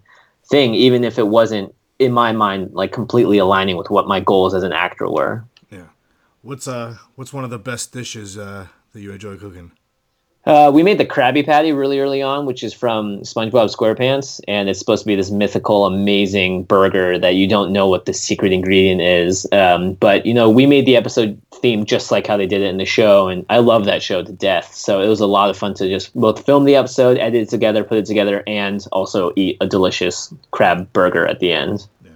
thing, 0.48 0.74
even 0.74 1.04
if 1.04 1.18
it 1.18 1.26
wasn't 1.26 1.74
in 1.98 2.12
my 2.12 2.32
mind 2.32 2.72
like 2.72 2.92
completely 2.92 3.38
aligning 3.38 3.76
with 3.76 3.90
what 3.90 4.06
my 4.06 4.20
goals 4.20 4.54
as 4.54 4.62
an 4.62 4.72
actor 4.72 5.10
were. 5.10 5.44
Yeah. 5.70 5.88
What's 6.42 6.68
uh 6.68 6.96
What's 7.16 7.32
one 7.32 7.44
of 7.44 7.50
the 7.50 7.58
best 7.58 7.92
dishes 7.92 8.38
uh, 8.38 8.66
that 8.92 9.00
you 9.00 9.12
enjoy 9.12 9.36
cooking? 9.36 9.72
Uh, 10.48 10.70
we 10.70 10.82
made 10.82 10.96
the 10.96 11.04
Krabby 11.04 11.44
Patty 11.44 11.72
really 11.72 12.00
early 12.00 12.22
on, 12.22 12.46
which 12.46 12.62
is 12.62 12.72
from 12.72 13.18
SpongeBob 13.18 13.68
SquarePants, 13.68 14.40
and 14.48 14.70
it's 14.70 14.78
supposed 14.78 15.02
to 15.02 15.06
be 15.06 15.14
this 15.14 15.30
mythical, 15.30 15.84
amazing 15.84 16.62
burger 16.62 17.18
that 17.18 17.34
you 17.34 17.46
don't 17.46 17.70
know 17.70 17.86
what 17.86 18.06
the 18.06 18.14
secret 18.14 18.50
ingredient 18.50 19.02
is. 19.02 19.46
Um, 19.52 19.92
but 19.92 20.24
you 20.24 20.32
know, 20.32 20.48
we 20.48 20.64
made 20.64 20.86
the 20.86 20.96
episode 20.96 21.38
theme 21.52 21.84
just 21.84 22.10
like 22.10 22.26
how 22.26 22.38
they 22.38 22.46
did 22.46 22.62
it 22.62 22.68
in 22.68 22.78
the 22.78 22.86
show, 22.86 23.28
and 23.28 23.44
I 23.50 23.58
love 23.58 23.84
that 23.84 24.02
show 24.02 24.22
to 24.22 24.32
death. 24.32 24.72
So 24.72 25.02
it 25.02 25.08
was 25.08 25.20
a 25.20 25.26
lot 25.26 25.50
of 25.50 25.56
fun 25.58 25.74
to 25.74 25.86
just 25.86 26.16
both 26.16 26.46
film 26.46 26.64
the 26.64 26.76
episode, 26.76 27.18
edit 27.18 27.42
it 27.42 27.50
together, 27.50 27.84
put 27.84 27.98
it 27.98 28.06
together, 28.06 28.42
and 28.46 28.86
also 28.90 29.34
eat 29.36 29.58
a 29.60 29.66
delicious 29.66 30.32
crab 30.50 30.90
burger 30.94 31.26
at 31.26 31.40
the 31.40 31.52
end. 31.52 31.86
Yeah, 32.02 32.10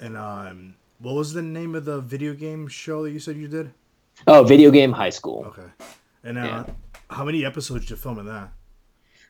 and 0.00 0.16
um, 0.16 0.74
what 1.00 1.16
was 1.16 1.34
the 1.34 1.42
name 1.42 1.74
of 1.74 1.84
the 1.84 2.00
video 2.00 2.32
game 2.32 2.66
show 2.66 3.02
that 3.02 3.10
you 3.10 3.18
said 3.18 3.36
you 3.36 3.48
did? 3.48 3.72
Oh, 4.26 4.42
video 4.42 4.70
game 4.70 4.92
high 4.92 5.10
school. 5.10 5.44
Okay. 5.48 5.68
And 6.24 6.38
uh, 6.38 6.42
Yeah. 6.42 6.64
How 7.12 7.24
many 7.24 7.44
episodes 7.44 7.82
did 7.82 7.90
you 7.90 7.96
film 7.96 8.18
in 8.18 8.26
that? 8.26 8.50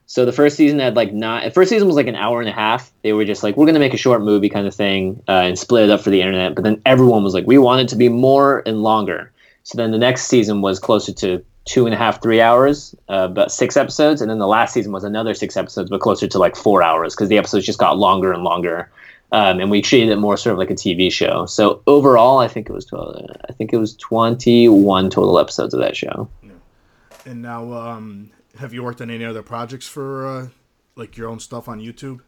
So 0.06 0.24
the 0.24 0.32
first 0.32 0.56
season 0.56 0.78
had 0.78 0.96
like 0.96 1.12
not. 1.12 1.44
The 1.44 1.50
first 1.50 1.70
season 1.70 1.86
was 1.86 1.96
like 1.96 2.06
an 2.06 2.16
hour 2.16 2.40
and 2.40 2.48
a 2.48 2.52
half. 2.52 2.92
They 3.02 3.12
were 3.12 3.24
just 3.24 3.42
like, 3.42 3.56
we're 3.56 3.66
gonna 3.66 3.78
make 3.78 3.94
a 3.94 3.98
short 3.98 4.22
movie 4.22 4.48
kind 4.48 4.66
of 4.66 4.74
thing 4.74 5.22
uh, 5.28 5.42
and 5.44 5.58
split 5.58 5.84
it 5.84 5.90
up 5.90 6.00
for 6.00 6.10
the 6.10 6.20
internet. 6.20 6.54
But 6.54 6.64
then 6.64 6.82
everyone 6.84 7.24
was 7.24 7.34
like, 7.34 7.46
we 7.46 7.58
want 7.58 7.82
it 7.82 7.88
to 7.88 7.96
be 7.96 8.08
more 8.08 8.62
and 8.66 8.82
longer. 8.82 9.32
So 9.62 9.76
then 9.76 9.92
the 9.92 9.98
next 9.98 10.26
season 10.26 10.60
was 10.60 10.78
closer 10.78 11.12
to 11.12 11.44
two 11.64 11.86
and 11.86 11.94
a 11.94 11.98
half, 11.98 12.20
three 12.20 12.40
hours, 12.40 12.94
uh, 13.08 13.28
about 13.30 13.52
six 13.52 13.76
episodes, 13.76 14.20
and 14.20 14.30
then 14.30 14.38
the 14.38 14.48
last 14.48 14.74
season 14.74 14.90
was 14.90 15.04
another 15.04 15.34
six 15.34 15.56
episodes, 15.56 15.88
but 15.88 16.00
closer 16.00 16.26
to 16.26 16.38
like 16.38 16.56
four 16.56 16.82
hours 16.82 17.14
because 17.14 17.28
the 17.28 17.38
episodes 17.38 17.64
just 17.64 17.78
got 17.78 17.98
longer 17.98 18.32
and 18.32 18.42
longer. 18.42 18.90
Um, 19.30 19.60
and 19.60 19.70
we 19.70 19.80
treated 19.80 20.10
it 20.10 20.16
more 20.16 20.36
sort 20.36 20.52
of 20.52 20.58
like 20.58 20.70
a 20.70 20.74
TV 20.74 21.10
show. 21.10 21.46
So 21.46 21.80
overall, 21.86 22.40
I 22.40 22.48
think 22.48 22.68
it 22.68 22.72
was 22.72 22.84
12, 22.84 23.30
I 23.48 23.52
think 23.54 23.72
it 23.72 23.78
was 23.78 23.94
twenty 23.96 24.68
one 24.68 25.08
total 25.08 25.38
episodes 25.38 25.72
of 25.72 25.80
that 25.80 25.96
show. 25.96 26.28
And 27.24 27.42
now, 27.42 27.72
um, 27.72 28.30
have 28.58 28.74
you 28.74 28.82
worked 28.82 29.00
on 29.00 29.10
any 29.10 29.24
other 29.24 29.42
projects 29.42 29.86
for 29.86 30.26
uh, 30.26 30.48
like 30.96 31.16
your 31.16 31.28
own 31.28 31.40
stuff 31.40 31.68
on 31.68 31.80
YouTube? 31.80 32.20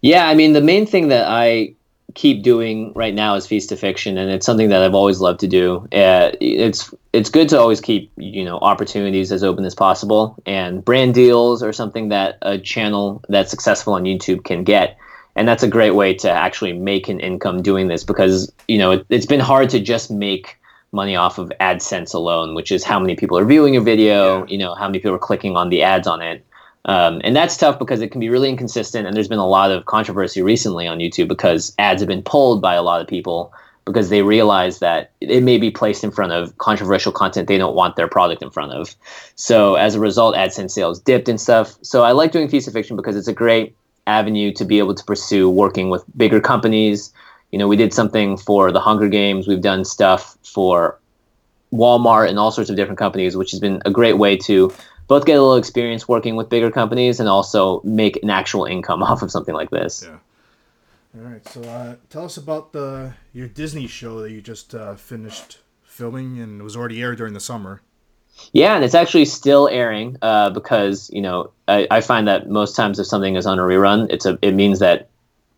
Yeah, 0.00 0.26
I 0.26 0.34
mean, 0.34 0.52
the 0.52 0.60
main 0.60 0.86
thing 0.86 1.08
that 1.08 1.28
I 1.28 1.74
keep 2.14 2.42
doing 2.42 2.92
right 2.94 3.14
now 3.14 3.34
is 3.34 3.46
Feast 3.46 3.72
of 3.72 3.78
Fiction, 3.78 4.18
and 4.18 4.30
it's 4.30 4.44
something 4.46 4.68
that 4.68 4.82
I've 4.82 4.94
always 4.94 5.20
loved 5.20 5.40
to 5.40 5.48
do. 5.48 5.88
Uh, 5.92 6.32
it's 6.40 6.92
it's 7.12 7.30
good 7.30 7.48
to 7.50 7.58
always 7.58 7.80
keep 7.80 8.10
you 8.16 8.44
know 8.44 8.58
opportunities 8.58 9.32
as 9.32 9.42
open 9.42 9.64
as 9.64 9.74
possible, 9.74 10.36
and 10.46 10.84
brand 10.84 11.14
deals 11.14 11.62
are 11.62 11.72
something 11.72 12.08
that 12.08 12.38
a 12.42 12.58
channel 12.58 13.22
that's 13.28 13.50
successful 13.50 13.94
on 13.94 14.04
YouTube 14.04 14.44
can 14.44 14.64
get. 14.64 14.96
And 15.34 15.48
that's 15.48 15.62
a 15.62 15.68
great 15.68 15.92
way 15.92 16.12
to 16.16 16.30
actually 16.30 16.74
make 16.74 17.08
an 17.08 17.18
income 17.18 17.62
doing 17.62 17.88
this 17.88 18.04
because 18.04 18.52
you 18.68 18.78
know 18.78 18.92
it, 18.92 19.06
it's 19.08 19.26
been 19.26 19.40
hard 19.40 19.70
to 19.70 19.80
just 19.80 20.10
make 20.10 20.58
money 20.92 21.16
off 21.16 21.38
of 21.38 21.50
AdSense 21.60 22.14
alone, 22.14 22.54
which 22.54 22.70
is 22.70 22.84
how 22.84 23.00
many 23.00 23.16
people 23.16 23.38
are 23.38 23.44
viewing 23.44 23.74
your 23.74 23.82
video, 23.82 24.46
you 24.46 24.58
know, 24.58 24.74
how 24.74 24.86
many 24.86 24.98
people 24.98 25.14
are 25.14 25.18
clicking 25.18 25.56
on 25.56 25.70
the 25.70 25.82
ads 25.82 26.06
on 26.06 26.20
it. 26.20 26.44
Um, 26.84 27.20
and 27.24 27.34
that's 27.34 27.56
tough 27.56 27.78
because 27.78 28.00
it 28.00 28.10
can 28.10 28.20
be 28.20 28.28
really 28.28 28.48
inconsistent. 28.48 29.06
And 29.06 29.16
there's 29.16 29.28
been 29.28 29.38
a 29.38 29.46
lot 29.46 29.70
of 29.70 29.86
controversy 29.86 30.42
recently 30.42 30.86
on 30.86 30.98
YouTube 30.98 31.28
because 31.28 31.74
ads 31.78 32.02
have 32.02 32.08
been 32.08 32.22
pulled 32.22 32.60
by 32.60 32.74
a 32.74 32.82
lot 32.82 33.00
of 33.00 33.06
people 33.06 33.52
because 33.84 34.10
they 34.10 34.22
realize 34.22 34.78
that 34.78 35.10
it 35.20 35.42
may 35.42 35.58
be 35.58 35.70
placed 35.70 36.04
in 36.04 36.10
front 36.10 36.32
of 36.32 36.56
controversial 36.58 37.10
content 37.10 37.48
they 37.48 37.58
don't 37.58 37.74
want 37.74 37.96
their 37.96 38.08
product 38.08 38.42
in 38.42 38.50
front 38.50 38.72
of. 38.72 38.94
So 39.34 39.74
as 39.74 39.94
a 39.94 40.00
result, 40.00 40.36
AdSense 40.36 40.72
sales 40.72 41.00
dipped 41.00 41.28
and 41.28 41.40
stuff. 41.40 41.76
So 41.82 42.02
I 42.02 42.12
like 42.12 42.32
doing 42.32 42.48
Feast 42.48 42.68
of 42.68 42.74
Fiction 42.74 42.96
because 42.96 43.16
it's 43.16 43.28
a 43.28 43.32
great 43.32 43.74
avenue 44.06 44.52
to 44.52 44.64
be 44.64 44.78
able 44.78 44.94
to 44.94 45.04
pursue 45.04 45.48
working 45.48 45.90
with 45.90 46.04
bigger 46.16 46.40
companies. 46.40 47.12
You 47.52 47.58
know, 47.58 47.68
we 47.68 47.76
did 47.76 47.94
something 47.94 48.36
for 48.36 48.72
the 48.72 48.80
Hunger 48.80 49.08
Games. 49.08 49.46
We've 49.46 49.60
done 49.60 49.84
stuff 49.84 50.36
for 50.42 50.98
Walmart 51.72 52.28
and 52.28 52.38
all 52.38 52.50
sorts 52.50 52.70
of 52.70 52.76
different 52.76 52.98
companies, 52.98 53.36
which 53.36 53.50
has 53.52 53.60
been 53.60 53.80
a 53.84 53.90
great 53.90 54.14
way 54.14 54.36
to 54.38 54.72
both 55.06 55.26
get 55.26 55.38
a 55.38 55.40
little 55.40 55.56
experience 55.56 56.08
working 56.08 56.36
with 56.36 56.48
bigger 56.48 56.70
companies 56.70 57.20
and 57.20 57.28
also 57.28 57.80
make 57.82 58.22
an 58.22 58.30
actual 58.30 58.64
income 58.64 59.02
off 59.02 59.22
of 59.22 59.30
something 59.30 59.54
like 59.54 59.70
this. 59.70 60.04
Yeah. 60.06 60.18
All 61.14 61.30
right. 61.30 61.46
So 61.48 61.62
uh, 61.62 61.96
tell 62.08 62.24
us 62.24 62.36
about 62.36 62.72
the 62.72 63.14
your 63.32 63.48
Disney 63.48 63.86
show 63.86 64.20
that 64.22 64.30
you 64.30 64.40
just 64.40 64.74
uh, 64.74 64.94
finished 64.94 65.58
filming 65.82 66.38
and 66.40 66.60
it 66.60 66.64
was 66.64 66.76
already 66.76 67.02
aired 67.02 67.18
during 67.18 67.34
the 67.34 67.40
summer. 67.40 67.82
Yeah, 68.52 68.74
and 68.74 68.84
it's 68.84 68.94
actually 68.94 69.26
still 69.26 69.68
airing 69.68 70.16
uh, 70.22 70.48
because 70.50 71.10
you 71.12 71.20
know 71.20 71.50
I, 71.68 71.86
I 71.90 72.00
find 72.00 72.26
that 72.28 72.48
most 72.48 72.74
times 72.74 72.98
if 72.98 73.06
something 73.06 73.36
is 73.36 73.44
on 73.44 73.58
a 73.58 73.62
rerun, 73.62 74.06
it's 74.10 74.24
a 74.24 74.38
it 74.40 74.54
means 74.54 74.78
that 74.78 75.08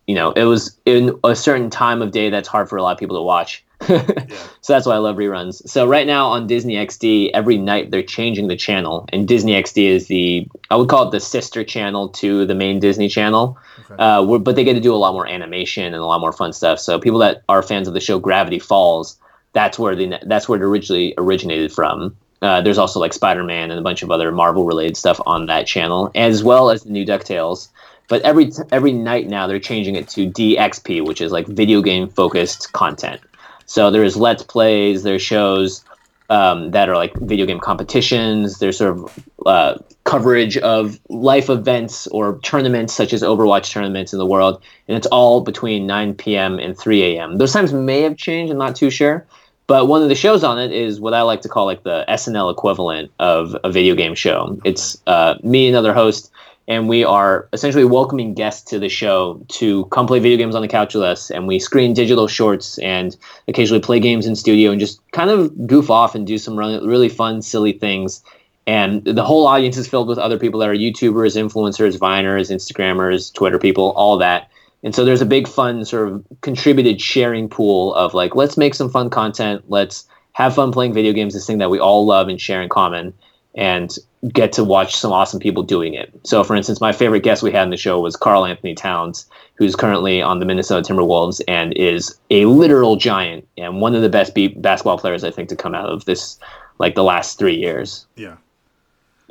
you 0.07 0.15
know 0.15 0.31
it 0.31 0.43
was 0.45 0.77
in 0.85 1.17
a 1.23 1.35
certain 1.35 1.69
time 1.69 2.01
of 2.01 2.11
day 2.11 2.29
that's 2.29 2.47
hard 2.47 2.69
for 2.69 2.77
a 2.77 2.83
lot 2.83 2.93
of 2.93 2.99
people 2.99 3.17
to 3.17 3.23
watch. 3.23 3.63
So 4.65 4.73
that's 4.73 4.87
why 4.87 4.95
I 4.95 4.97
love 4.97 5.17
reruns. 5.17 5.61
So 5.69 5.85
right 5.85 6.07
now 6.07 6.25
on 6.25 6.47
Disney 6.47 6.73
XD, 6.73 7.29
every 7.35 7.59
night 7.59 7.91
they're 7.91 8.01
changing 8.01 8.47
the 8.47 8.55
channel, 8.55 9.05
and 9.13 9.27
Disney 9.27 9.51
XD 9.51 9.89
is 9.89 10.07
the 10.07 10.47
I 10.71 10.75
would 10.75 10.89
call 10.89 11.07
it 11.07 11.11
the 11.11 11.19
sister 11.19 11.63
channel 11.63 12.09
to 12.09 12.47
the 12.47 12.55
main 12.55 12.79
Disney 12.79 13.09
channel. 13.09 13.59
Uh, 13.99 14.25
where, 14.25 14.39
but 14.39 14.55
they 14.55 14.63
get 14.63 14.73
to 14.73 14.79
do 14.79 14.91
a 14.91 14.97
lot 14.97 15.13
more 15.13 15.27
animation 15.27 15.85
and 15.85 15.95
a 15.95 16.05
lot 16.05 16.19
more 16.19 16.31
fun 16.31 16.51
stuff. 16.51 16.79
So 16.79 16.99
people 16.99 17.19
that 17.19 17.43
are 17.47 17.61
fans 17.61 17.87
of 17.87 17.93
the 17.93 17.99
show 17.99 18.17
Gravity 18.17 18.57
Falls, 18.57 19.19
that's 19.53 19.77
where 19.77 19.95
the 19.95 20.17
that's 20.23 20.49
where 20.49 20.59
it 20.59 20.65
originally 20.65 21.13
originated 21.19 21.71
from. 21.71 22.15
Uh, 22.41 22.61
there's 22.61 22.79
also 22.79 22.99
like 22.99 23.13
Spider-Man 23.13 23.69
and 23.69 23.79
a 23.79 23.83
bunch 23.83 24.01
of 24.01 24.09
other 24.09 24.31
Marvel-related 24.31 24.97
stuff 24.97 25.21
on 25.27 25.45
that 25.45 25.67
channel, 25.67 26.11
as 26.15 26.43
well 26.43 26.71
as 26.71 26.83
the 26.83 26.89
new 26.89 27.05
Ducktales. 27.05 27.69
But 28.07 28.21
every 28.21 28.51
every 28.71 28.91
night 28.91 29.27
now 29.27 29.47
they're 29.47 29.59
changing 29.59 29.95
it 29.95 30.07
to 30.09 30.29
DXP, 30.29 31.05
which 31.05 31.21
is 31.21 31.31
like 31.31 31.47
video 31.47 31.81
game 31.81 32.07
focused 32.07 32.71
content. 32.73 33.21
So 33.65 33.89
there's 33.89 34.15
let's 34.15 34.43
plays, 34.43 35.03
there's 35.03 35.21
shows 35.21 35.83
um, 36.29 36.71
that 36.71 36.89
are 36.89 36.95
like 36.95 37.15
video 37.17 37.45
game 37.45 37.59
competitions. 37.59 38.59
There's 38.59 38.77
sort 38.77 38.97
of 38.97 39.19
uh, 39.45 39.77
coverage 40.03 40.57
of 40.57 40.99
life 41.09 41.49
events 41.49 42.07
or 42.07 42.39
tournaments 42.39 42.93
such 42.93 43.13
as 43.13 43.21
Overwatch 43.21 43.71
tournaments 43.71 44.13
in 44.13 44.19
the 44.19 44.25
world, 44.25 44.61
and 44.87 44.97
it's 44.97 45.07
all 45.07 45.41
between 45.41 45.87
9 45.87 46.15
p.m. 46.15 46.59
and 46.59 46.77
3 46.77 47.17
a.m. 47.17 47.37
Those 47.37 47.53
times 47.53 47.73
may 47.73 48.01
have 48.01 48.17
changed. 48.17 48.51
I'm 48.51 48.57
not 48.57 48.75
too 48.75 48.89
sure. 48.89 49.25
But 49.67 49.87
one 49.87 50.03
of 50.03 50.09
the 50.09 50.15
shows 50.15 50.43
on 50.43 50.59
it 50.59 50.71
is 50.71 50.99
what 50.99 51.15
I 51.15 51.23
like 51.23 51.41
to 51.41 51.49
call 51.49 51.65
like 51.65 51.81
the 51.81 52.05
SNL 52.07 52.51
equivalent 52.51 53.11
of 53.17 53.55
a 53.63 53.71
video 53.71 53.95
game 53.95 54.13
show. 54.13 54.59
It's 54.63 55.01
uh, 55.07 55.35
me 55.41 55.67
and 55.67 55.75
another 55.75 55.91
host, 55.93 56.31
and 56.67 56.89
we 56.89 57.03
are 57.03 57.47
essentially 57.53 57.85
welcoming 57.85 58.33
guests 58.33 58.69
to 58.71 58.79
the 58.79 58.89
show 58.89 59.43
to 59.49 59.85
come 59.85 60.07
play 60.07 60.19
video 60.19 60.37
games 60.37 60.55
on 60.55 60.61
the 60.61 60.67
couch 60.67 60.95
with 60.95 61.03
us. 61.03 61.29
And 61.29 61.47
we 61.47 61.59
screen 61.59 61.93
digital 61.93 62.27
shorts 62.27 62.79
and 62.79 63.15
occasionally 63.47 63.81
play 63.81 63.99
games 63.99 64.25
in 64.25 64.35
studio 64.35 64.71
and 64.71 64.79
just 64.79 64.99
kind 65.11 65.29
of 65.29 65.67
goof 65.67 65.89
off 65.89 66.15
and 66.15 66.25
do 66.25 66.37
some 66.37 66.57
really 66.57 67.09
fun, 67.09 67.41
silly 67.41 67.73
things. 67.73 68.23
And 68.65 69.05
the 69.05 69.23
whole 69.23 69.45
audience 69.45 69.77
is 69.77 69.87
filled 69.87 70.07
with 70.07 70.17
other 70.17 70.39
people 70.39 70.59
that 70.61 70.69
are 70.69 70.75
YouTubers, 70.75 71.37
influencers, 71.37 71.99
Viners, 71.99 72.49
Instagrammers, 72.49 73.31
Twitter 73.31 73.59
people, 73.59 73.91
all 73.91 74.17
that. 74.17 74.49
And 74.83 74.95
so 74.95 75.05
there's 75.05 75.21
a 75.21 75.25
big 75.25 75.47
fun 75.47 75.85
sort 75.85 76.09
of 76.09 76.25
contributed 76.41 76.99
sharing 76.99 77.47
pool 77.47 77.93
of 77.93 78.15
like, 78.15 78.35
let's 78.35 78.57
make 78.57 78.73
some 78.73 78.89
fun 78.89 79.11
content. 79.11 79.63
Let's 79.67 80.07
have 80.33 80.55
fun 80.55 80.71
playing 80.71 80.93
video 80.93 81.13
games, 81.13 81.35
this 81.35 81.45
thing 81.45 81.59
that 81.59 81.69
we 81.69 81.79
all 81.79 82.07
love 82.07 82.27
and 82.27 82.41
share 82.41 82.61
in 82.61 82.69
common, 82.69 83.13
and 83.55 83.97
get 84.33 84.51
to 84.53 84.63
watch 84.63 84.95
some 84.95 85.11
awesome 85.11 85.39
people 85.39 85.63
doing 85.63 85.93
it. 85.93 86.11
So, 86.23 86.43
for 86.43 86.55
instance, 86.55 86.81
my 86.81 86.91
favorite 86.91 87.21
guest 87.23 87.43
we 87.43 87.51
had 87.51 87.63
in 87.63 87.69
the 87.69 87.77
show 87.77 87.99
was 87.99 88.15
Karl-Anthony 88.15 88.73
Towns, 88.75 89.27
who's 89.55 89.75
currently 89.75 90.21
on 90.21 90.39
the 90.39 90.45
Minnesota 90.45 90.93
Timberwolves 90.93 91.41
and 91.47 91.73
is 91.77 92.17
a 92.31 92.45
literal 92.45 92.95
giant 92.95 93.47
and 93.57 93.79
one 93.81 93.95
of 93.95 94.01
the 94.01 94.09
best 94.09 94.33
be- 94.35 94.47
basketball 94.49 94.97
players 94.97 95.23
I 95.23 95.31
think 95.31 95.49
to 95.49 95.55
come 95.55 95.73
out 95.75 95.89
of 95.89 96.05
this, 96.05 96.37
like 96.79 96.95
the 96.95 97.03
last 97.03 97.37
three 97.39 97.55
years 97.55 98.05
Yeah. 98.15 98.35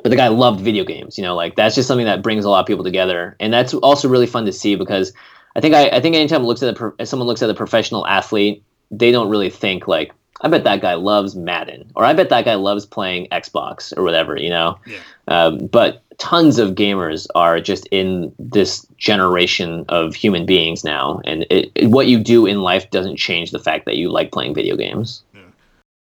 but 0.01 0.09
the 0.09 0.15
guy 0.15 0.29
loved 0.29 0.61
video 0.61 0.83
games. 0.85 1.17
You 1.17 1.23
know, 1.23 1.35
like 1.35 1.55
that's 1.55 1.75
just 1.75 1.87
something 1.87 2.05
that 2.07 2.21
brings 2.23 2.45
a 2.45 2.49
lot 2.49 2.61
of 2.61 2.65
people 2.65 2.83
together, 2.83 3.35
and 3.39 3.53
that's 3.53 3.73
also 3.75 4.07
really 4.07 4.27
fun 4.27 4.45
to 4.45 4.51
see 4.53 4.75
because 4.75 5.13
I 5.55 5.61
think 5.61 5.75
I, 5.75 5.89
I 5.89 5.99
think 5.99 6.15
anytime 6.15 6.43
looks 6.45 6.63
at 6.63 6.69
a, 6.69 6.73
pro- 6.73 7.05
someone 7.05 7.27
looks 7.27 7.41
at 7.43 7.49
a 7.49 7.53
professional 7.53 8.07
athlete, 8.07 8.63
they 8.91 9.11
don't 9.11 9.29
really 9.29 9.49
think 9.49 9.87
like 9.87 10.11
I 10.45 10.47
bet 10.47 10.63
that 10.63 10.79
guy 10.79 10.93
loves 10.93 11.35
Madden 11.35 11.91
or 11.95 12.05
I 12.05 12.13
bet 12.13 12.29
that 12.29 12.45
guy 12.45 12.53
loves 12.53 12.85
playing 12.85 13.27
Xbox 13.31 13.91
or 13.97 14.03
whatever. 14.03 14.39
You 14.39 14.51
know, 14.51 14.77
Yeah. 14.85 14.97
um, 15.27 15.65
but 15.67 16.03
tons 16.19 16.59
of 16.59 16.75
gamers 16.75 17.25
are 17.33 17.59
just 17.59 17.87
in 17.91 18.31
this 18.37 18.85
generation 18.97 19.85
of 19.89 20.13
human 20.13 20.45
beings 20.45 20.83
now, 20.83 21.19
and 21.25 21.47
it, 21.49 21.71
it- 21.73 21.87
what 21.89 22.05
you 22.07 22.19
do 22.19 22.45
in 22.45 22.61
life 22.61 22.89
doesn't 22.91 23.17
change 23.17 23.49
the 23.51 23.59
fact 23.59 23.85
that 23.85 23.95
you 23.97 24.11
like 24.11 24.31
playing 24.31 24.53
video 24.53 24.75
games. 24.77 25.23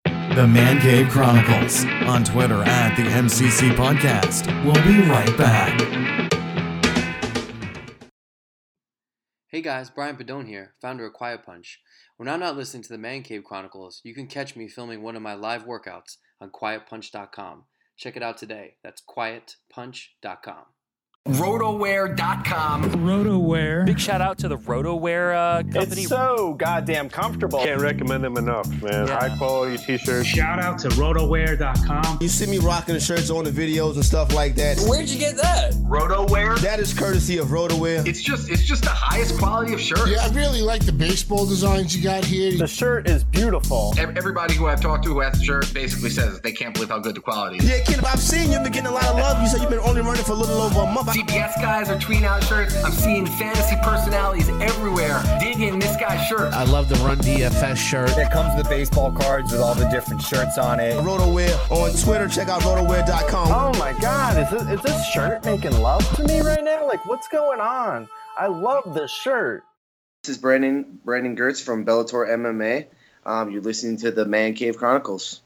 The 0.04 0.48
Man 0.48 0.82
Cave 0.82 1.10
Chronicles 1.10 1.86
on 2.08 2.24
Twitter 2.24 2.64
at 2.64 2.96
the 2.96 3.04
MCC 3.04 3.70
Podcast. 3.76 4.48
We'll 4.66 4.74
be 4.84 5.08
right 5.08 5.38
back. 5.38 6.23
Hey 9.54 9.62
guys, 9.62 9.92
Brian 9.92 10.18
Padone 10.18 10.48
here, 10.48 10.74
founder 10.82 11.06
of 11.06 11.14
Quiet 11.14 11.46
Punch. 11.46 11.80
When 12.18 12.28
I'm 12.28 12.40
not 12.40 12.58
listening 12.58 12.82
to 12.82 12.90
the 12.90 12.98
Man 12.98 13.22
Cave 13.22 13.44
Chronicles, 13.44 14.02
you 14.04 14.16
can 14.16 14.26
catch 14.26 14.56
me 14.56 14.68
filming 14.68 15.04
one 15.04 15.16
of 15.16 15.22
my 15.22 15.36
live 15.36 15.68
workouts 15.68 16.18
on 16.42 16.50
quietpunch.com. 16.50 17.66
Check 17.96 18.18
it 18.18 18.24
out 18.24 18.40
today. 18.40 18.78
That's 18.84 19.04
quietpunch.com. 19.08 20.66
Rotoware.com. 21.30 22.84
Rotoware. 22.96 23.86
Big 23.86 23.98
shout 23.98 24.20
out 24.20 24.38
to 24.40 24.50
the 24.50 24.58
Rotoware 24.58 25.34
uh, 25.34 25.64
company. 25.64 26.02
It's 26.02 26.10
so 26.10 26.54
goddamn 26.56 27.08
comfortable. 27.08 27.64
Can't 27.64 27.80
recommend 27.80 28.26
them 28.26 28.36
enough, 28.36 28.68
man. 28.82 29.08
Yeah. 29.08 29.20
High 29.30 29.38
quality 29.38 29.78
t-shirts. 29.78 30.28
Shout 30.28 30.60
out 30.60 30.80
to 30.80 30.90
rotoware.com. 30.90 32.18
You 32.20 32.28
see 32.28 32.46
me 32.46 32.60
rocking 32.60 32.96
the 32.96 33.00
shirts 33.00 33.30
on 33.30 33.46
the 33.46 33.52
videos 33.52 33.94
and 33.96 34.04
stuff 34.04 34.34
like 34.34 34.56
that. 34.56 34.78
Where'd 34.86 35.08
you 35.08 35.18
get 35.18 35.38
that? 35.38 35.72
Rotoware. 35.76 36.60
That 36.60 36.82
is 36.82 36.94
courtesy 36.94 37.38
of 37.38 37.48
Rotoware. 37.48 38.06
It's 38.06 38.22
just 38.22 38.50
it's 38.50 38.66
just 38.66 38.84
the 38.84 38.90
highest 38.90 39.38
quality 39.40 39.74
of 39.74 39.80
shirt. 39.80 40.10
Yeah, 40.10 40.26
I 40.26 40.30
really 40.34 40.62
like 40.62 40.86
the 40.86 40.92
baseball 40.92 41.46
designs 41.46 41.96
you 41.96 42.04
got 42.04 42.26
here. 42.26 42.58
The 42.58 42.68
shirt 42.68 43.08
is 43.08 43.24
beautiful. 43.24 43.94
Everybody 43.98 44.56
who 44.56 44.68
I've 44.68 44.82
talked 44.82 45.06
to 45.06 45.14
who 45.14 45.22
has 45.22 45.40
the 45.40 45.46
shirt 45.46 45.74
basically 45.74 46.10
says 46.10 46.42
they 46.42 46.52
can't 46.52 46.74
believe 46.74 46.90
how 46.90 47.00
good 47.00 47.16
the 47.16 47.22
quality 47.22 47.60
is. 47.60 47.70
Yeah, 47.70 47.82
kid, 47.86 48.04
I've 48.04 48.20
seen 48.20 48.52
you've 48.52 48.64
been 48.64 48.74
getting 48.74 48.90
a 48.90 48.94
lot 48.94 49.06
of 49.06 49.16
love. 49.16 49.42
You 49.42 49.48
said 49.48 49.62
you've 49.62 49.70
been 49.70 49.80
only 49.80 50.02
running 50.02 50.26
for 50.26 50.34
a 50.34 50.36
little 50.36 50.62
over 50.62 50.82
a 50.82 50.86
month. 50.92 51.13
CBS 51.14 51.62
guys 51.62 51.90
are 51.90 52.00
tweeting 52.00 52.24
out 52.24 52.44
shirts. 52.44 52.84
I'm 52.84 52.92
seeing 52.92 53.28
fantasy 53.28 53.76
personalities 53.84 54.50
everywhere 54.50 55.22
digging 55.40 55.78
this 55.78 55.96
guy's 55.98 56.26
shirt. 56.28 56.52
I 56.54 56.64
love 56.64 56.90
the 56.90 56.96
Run 56.96 57.20
DFS 57.20 57.78
shirt. 57.78 58.18
It 58.18 58.32
comes 58.32 58.58
with 58.58 58.68
baseball 58.68 59.12
cards 59.12 59.52
with 59.52 59.62
all 59.62 59.76
the 59.76 59.88
different 59.90 60.24
shirts 60.24 60.58
on 60.58 60.80
it. 60.80 60.96
Rotoware 61.02 61.56
on 61.70 61.92
Twitter. 62.04 62.28
Check 62.28 62.48
out 62.48 62.62
rotoware.com. 62.64 63.48
Oh 63.52 63.78
my 63.78 63.94
god, 64.02 64.40
is 64.40 64.50
this, 64.50 64.68
is 64.72 64.82
this 64.82 65.06
shirt 65.12 65.46
making 65.46 65.80
love 65.80 66.04
to 66.16 66.24
me 66.24 66.42
right 66.42 66.64
now? 66.64 66.88
Like, 66.88 67.06
what's 67.06 67.28
going 67.28 67.60
on? 67.60 68.10
I 68.36 68.48
love 68.48 68.96
this 68.96 69.12
shirt. 69.12 69.64
This 70.24 70.38
is 70.38 70.42
Brandon 70.42 71.00
Brandon 71.06 71.36
Girtz 71.36 71.62
from 71.62 71.86
Bellator 71.86 72.28
MMA. 72.28 72.88
Um, 73.24 73.52
you're 73.52 73.62
listening 73.62 73.98
to 73.98 74.10
the 74.10 74.26
Man 74.26 74.56
Cave 74.56 74.78
Chronicles. 74.78 75.42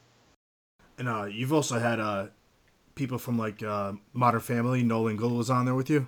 And 0.96 1.10
uh, 1.10 1.24
you've 1.24 1.52
also 1.52 1.78
had 1.78 2.00
uh, 2.00 2.28
people 2.98 3.18
from 3.18 3.38
like 3.38 3.62
uh, 3.62 3.92
Modern 4.12 4.40
Family. 4.40 4.82
Nolan 4.82 5.16
Gould 5.16 5.32
was 5.32 5.48
on 5.48 5.64
there 5.64 5.74
with 5.74 5.88
you. 5.88 6.06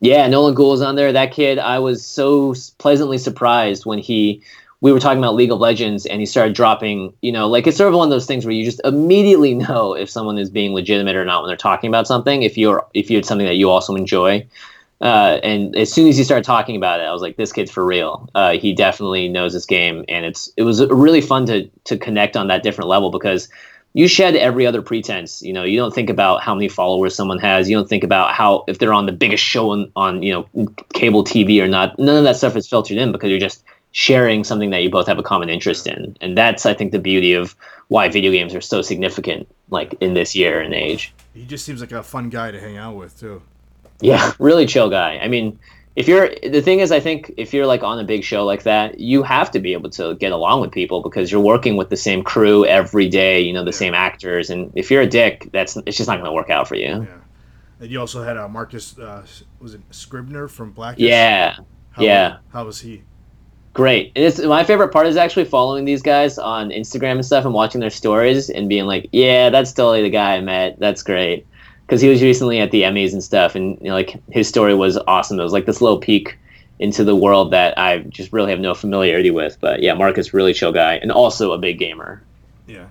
Yeah, 0.00 0.26
Nolan 0.26 0.54
Gould 0.54 0.72
was 0.72 0.82
on 0.82 0.96
there. 0.96 1.12
That 1.12 1.32
kid, 1.32 1.58
I 1.58 1.78
was 1.78 2.04
so 2.04 2.54
pleasantly 2.78 3.18
surprised 3.18 3.86
when 3.86 3.98
he. 3.98 4.42
We 4.82 4.92
were 4.92 5.00
talking 5.00 5.18
about 5.18 5.34
League 5.34 5.52
of 5.52 5.58
Legends, 5.58 6.06
and 6.06 6.20
he 6.20 6.26
started 6.26 6.54
dropping. 6.54 7.12
You 7.20 7.32
know, 7.32 7.48
like 7.48 7.66
it's 7.66 7.76
sort 7.76 7.92
of 7.92 7.98
one 7.98 8.08
of 8.08 8.10
those 8.10 8.26
things 8.26 8.44
where 8.46 8.54
you 8.54 8.64
just 8.64 8.80
immediately 8.82 9.54
know 9.66 9.94
if 9.94 10.10
someone 10.10 10.38
is 10.38 10.50
being 10.50 10.72
legitimate 10.72 11.14
or 11.14 11.24
not 11.24 11.42
when 11.42 11.48
they're 11.48 11.56
talking 11.56 11.88
about 11.88 12.06
something. 12.06 12.42
If 12.42 12.58
you're 12.58 12.86
if 12.94 13.10
you're 13.10 13.22
something 13.22 13.46
that 13.46 13.56
you 13.56 13.68
also 13.68 13.94
enjoy, 13.94 14.46
uh, 15.00 15.38
and 15.42 15.74
as 15.76 15.92
soon 15.92 16.08
as 16.08 16.16
he 16.16 16.24
started 16.24 16.44
talking 16.44 16.76
about 16.76 17.00
it, 17.00 17.04
I 17.04 17.12
was 17.12 17.22
like, 17.22 17.36
this 17.36 17.52
kid's 17.52 17.70
for 17.70 17.84
real. 17.84 18.28
Uh, 18.34 18.52
he 18.52 18.74
definitely 18.74 19.28
knows 19.28 19.52
this 19.54 19.64
game, 19.64 20.04
and 20.08 20.26
it's 20.26 20.50
it 20.56 20.62
was 20.62 20.84
really 20.86 21.20
fun 21.20 21.46
to 21.46 21.68
to 21.84 21.96
connect 21.96 22.36
on 22.36 22.48
that 22.48 22.62
different 22.62 22.88
level 22.88 23.10
because 23.10 23.48
you 23.92 24.06
shed 24.06 24.36
every 24.36 24.66
other 24.66 24.82
pretense. 24.82 25.42
You 25.42 25.52
know, 25.52 25.64
you 25.64 25.76
don't 25.76 25.94
think 25.94 26.10
about 26.10 26.42
how 26.42 26.54
many 26.54 26.68
followers 26.68 27.14
someone 27.14 27.38
has. 27.38 27.68
You 27.68 27.76
don't 27.76 27.88
think 27.88 28.04
about 28.04 28.34
how 28.34 28.64
if 28.68 28.78
they're 28.78 28.92
on 28.92 29.06
the 29.06 29.12
biggest 29.12 29.42
show 29.42 29.70
on, 29.70 29.90
on 29.96 30.22
you 30.22 30.32
know 30.32 30.68
cable 30.92 31.24
TV 31.24 31.62
or 31.62 31.68
not. 31.68 31.98
None 31.98 32.16
of 32.16 32.24
that 32.24 32.36
stuff 32.36 32.56
is 32.56 32.68
filtered 32.68 32.98
in 32.98 33.12
because 33.12 33.30
you're 33.30 33.40
just 33.40 33.64
sharing 33.92 34.44
something 34.44 34.70
that 34.70 34.82
you 34.82 34.90
both 34.90 35.08
have 35.08 35.18
a 35.18 35.22
common 35.22 35.48
interest 35.48 35.86
in, 35.86 36.16
and 36.20 36.38
that's 36.38 36.66
I 36.66 36.74
think 36.74 36.92
the 36.92 36.98
beauty 36.98 37.32
of 37.32 37.56
why 37.88 38.08
video 38.08 38.30
games 38.30 38.54
are 38.54 38.60
so 38.60 38.82
significant, 38.82 39.48
like 39.70 39.94
in 40.00 40.14
this 40.14 40.36
year 40.36 40.60
and 40.60 40.72
age. 40.72 41.12
He 41.34 41.44
just 41.44 41.64
seems 41.64 41.80
like 41.80 41.92
a 41.92 42.02
fun 42.02 42.28
guy 42.30 42.52
to 42.52 42.60
hang 42.60 42.76
out 42.76 42.96
with 42.96 43.18
too. 43.18 43.42
Yeah, 44.00 44.32
really 44.38 44.66
chill 44.66 44.88
guy. 44.88 45.18
I 45.18 45.26
mean, 45.26 45.58
if 45.96 46.06
you're 46.06 46.30
the 46.42 46.62
thing 46.62 46.80
is, 46.80 46.92
I 46.92 47.00
think 47.00 47.32
if 47.36 47.52
you're 47.52 47.66
like 47.66 47.82
on 47.82 47.98
a 47.98 48.04
big 48.04 48.24
show 48.24 48.44
like 48.44 48.62
that, 48.62 49.00
you 49.00 49.22
have 49.22 49.50
to 49.50 49.60
be 49.60 49.72
able 49.72 49.90
to 49.90 50.14
get 50.16 50.32
along 50.32 50.60
with 50.60 50.70
people 50.70 51.02
because 51.02 51.30
you're 51.32 51.40
working 51.40 51.76
with 51.76 51.90
the 51.90 51.96
same 51.96 52.22
crew 52.22 52.64
every 52.64 53.08
day. 53.08 53.40
You 53.40 53.52
know, 53.52 53.64
the 53.64 53.72
same 53.72 53.94
actors, 53.94 54.50
and 54.50 54.72
if 54.74 54.90
you're 54.90 55.02
a 55.02 55.08
dick, 55.08 55.48
that's 55.52 55.76
it's 55.86 55.96
just 55.96 56.08
not 56.08 56.16
going 56.16 56.26
to 56.26 56.32
work 56.32 56.50
out 56.50 56.68
for 56.68 56.76
you. 56.76 57.06
yeah. 57.08 57.16
And 57.80 57.90
you 57.90 57.98
also 57.98 58.22
had 58.22 58.36
uh, 58.36 58.46
Marcus, 58.46 58.98
uh, 58.98 59.26
was 59.58 59.72
it 59.72 59.80
Scribner 59.90 60.48
from 60.48 60.70
Black? 60.70 60.96
Yeah, 60.98 61.56
How, 61.92 62.02
yeah. 62.02 62.36
How 62.52 62.66
was 62.66 62.80
he? 62.80 63.02
Great. 63.72 64.12
And 64.14 64.24
it's 64.24 64.38
my 64.38 64.64
favorite 64.64 64.92
part 64.92 65.06
is 65.06 65.16
actually 65.16 65.46
following 65.46 65.86
these 65.86 66.02
guys 66.02 66.38
on 66.38 66.68
Instagram 66.70 67.12
and 67.12 67.24
stuff 67.24 67.46
and 67.46 67.54
watching 67.54 67.80
their 67.80 67.90
stories 67.90 68.50
and 68.50 68.68
being 68.68 68.84
like, 68.84 69.08
yeah, 69.12 69.48
that's 69.48 69.72
totally 69.72 70.02
the 70.02 70.10
guy 70.10 70.36
I 70.36 70.40
met. 70.40 70.78
That's 70.78 71.02
great. 71.02 71.46
Because 71.90 72.00
he 72.00 72.08
was 72.08 72.22
recently 72.22 72.60
at 72.60 72.70
the 72.70 72.82
Emmys 72.82 73.12
and 73.12 73.20
stuff, 73.20 73.56
and 73.56 73.76
you 73.80 73.88
know, 73.88 73.94
like 73.94 74.14
his 74.30 74.46
story 74.46 74.76
was 74.76 74.96
awesome. 75.08 75.40
It 75.40 75.42
was 75.42 75.52
like 75.52 75.66
this 75.66 75.80
little 75.80 75.98
peek 75.98 76.38
into 76.78 77.02
the 77.02 77.16
world 77.16 77.50
that 77.50 77.76
I 77.76 77.98
just 77.98 78.32
really 78.32 78.52
have 78.52 78.60
no 78.60 78.74
familiarity 78.74 79.32
with. 79.32 79.58
But 79.60 79.82
yeah, 79.82 79.94
Marcus 79.94 80.32
really 80.32 80.52
chill 80.52 80.70
guy 80.70 80.94
and 80.98 81.10
also 81.10 81.50
a 81.50 81.58
big 81.58 81.80
gamer. 81.80 82.22
Yeah. 82.68 82.86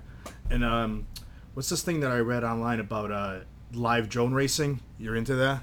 And 0.50 0.62
um, 0.62 1.06
what's 1.54 1.70
this 1.70 1.80
thing 1.80 2.00
that 2.00 2.12
I 2.12 2.18
read 2.18 2.44
online 2.44 2.78
about 2.78 3.10
uh, 3.10 3.38
live 3.72 4.10
drone 4.10 4.34
racing? 4.34 4.80
You're 4.98 5.16
into 5.16 5.34
that? 5.36 5.62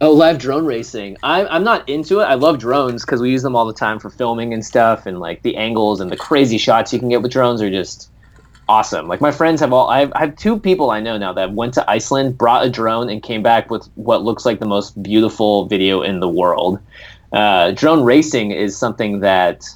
Oh, 0.00 0.12
live 0.12 0.38
drone 0.38 0.64
racing. 0.64 1.16
I'm 1.24 1.48
I'm 1.50 1.64
not 1.64 1.88
into 1.88 2.20
it. 2.20 2.26
I 2.26 2.34
love 2.34 2.60
drones 2.60 3.04
because 3.04 3.20
we 3.20 3.32
use 3.32 3.42
them 3.42 3.56
all 3.56 3.66
the 3.66 3.72
time 3.72 3.98
for 3.98 4.10
filming 4.10 4.54
and 4.54 4.64
stuff, 4.64 5.06
and 5.06 5.18
like 5.18 5.42
the 5.42 5.56
angles 5.56 6.00
and 6.00 6.08
the 6.08 6.16
crazy 6.16 6.58
shots 6.58 6.92
you 6.92 7.00
can 7.00 7.08
get 7.08 7.20
with 7.20 7.32
drones 7.32 7.60
are 7.60 7.70
just 7.70 8.10
awesome. 8.68 9.08
Like 9.08 9.20
my 9.20 9.32
friends 9.32 9.60
have 9.60 9.72
all. 9.72 9.88
I 9.88 10.00
have, 10.00 10.12
I 10.14 10.20
have 10.20 10.36
two 10.36 10.58
people 10.58 10.90
I 10.90 11.00
know 11.00 11.18
now 11.18 11.32
that 11.32 11.52
went 11.52 11.74
to 11.74 11.90
Iceland, 11.90 12.38
brought 12.38 12.64
a 12.64 12.70
drone, 12.70 13.08
and 13.08 13.22
came 13.22 13.42
back 13.42 13.70
with 13.70 13.88
what 13.94 14.22
looks 14.22 14.44
like 14.44 14.60
the 14.60 14.66
most 14.66 15.00
beautiful 15.02 15.66
video 15.66 16.02
in 16.02 16.20
the 16.20 16.28
world. 16.28 16.78
Uh, 17.32 17.72
drone 17.72 18.04
racing 18.04 18.52
is 18.52 18.76
something 18.76 19.20
that 19.20 19.68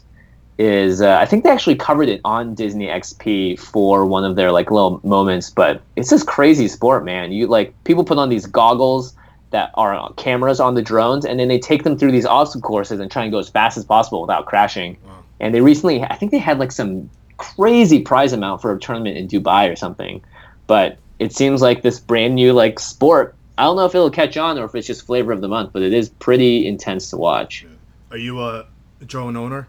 is 0.58 1.00
uh, 1.00 1.18
I 1.20 1.26
think 1.26 1.44
they 1.44 1.50
actually 1.50 1.76
covered 1.76 2.08
it 2.08 2.20
on 2.24 2.54
Disney 2.54 2.86
XP 2.86 3.58
for 3.58 4.04
one 4.04 4.24
of 4.24 4.36
their 4.36 4.50
like 4.52 4.70
little 4.70 5.00
moments. 5.04 5.50
But 5.50 5.82
it's 5.96 6.10
this 6.10 6.22
crazy 6.22 6.68
sport, 6.68 7.04
man. 7.04 7.32
You 7.32 7.46
like 7.46 7.72
people 7.84 8.04
put 8.04 8.18
on 8.18 8.28
these 8.28 8.46
goggles 8.46 9.14
that 9.50 9.70
are 9.74 10.12
cameras 10.14 10.60
on 10.60 10.74
the 10.74 10.82
drones, 10.82 11.24
and 11.24 11.40
then 11.40 11.48
they 11.48 11.58
take 11.58 11.84
them 11.84 11.96
through 11.96 12.12
these 12.12 12.26
obstacle 12.26 12.68
courses 12.68 13.00
and 13.00 13.10
try 13.10 13.22
and 13.22 13.32
go 13.32 13.38
as 13.38 13.48
fast 13.48 13.78
as 13.78 13.84
possible 13.84 14.20
without 14.20 14.46
crashing. 14.46 14.98
And 15.40 15.54
they 15.54 15.60
recently, 15.60 16.02
I 16.02 16.16
think 16.16 16.32
they 16.32 16.38
had 16.38 16.58
like 16.58 16.72
some 16.72 17.08
crazy 17.38 18.00
prize 18.00 18.32
amount 18.32 18.60
for 18.60 18.72
a 18.72 18.78
tournament 18.78 19.16
in 19.16 19.26
Dubai 19.26 19.72
or 19.72 19.76
something. 19.76 20.22
But 20.66 20.98
it 21.18 21.32
seems 21.32 21.62
like 21.62 21.82
this 21.82 21.98
brand 21.98 22.34
new 22.34 22.52
like 22.52 22.78
sport. 22.78 23.34
I 23.56 23.64
don't 23.64 23.76
know 23.76 23.86
if 23.86 23.94
it'll 23.94 24.10
catch 24.10 24.36
on 24.36 24.58
or 24.58 24.66
if 24.66 24.74
it's 24.74 24.86
just 24.86 25.06
flavor 25.06 25.32
of 25.32 25.40
the 25.40 25.48
month, 25.48 25.72
but 25.72 25.82
it 25.82 25.92
is 25.92 26.10
pretty 26.10 26.66
intense 26.66 27.10
to 27.10 27.16
watch. 27.16 27.66
Are 28.10 28.18
you 28.18 28.40
a 28.40 28.66
drone 29.04 29.36
owner? 29.36 29.66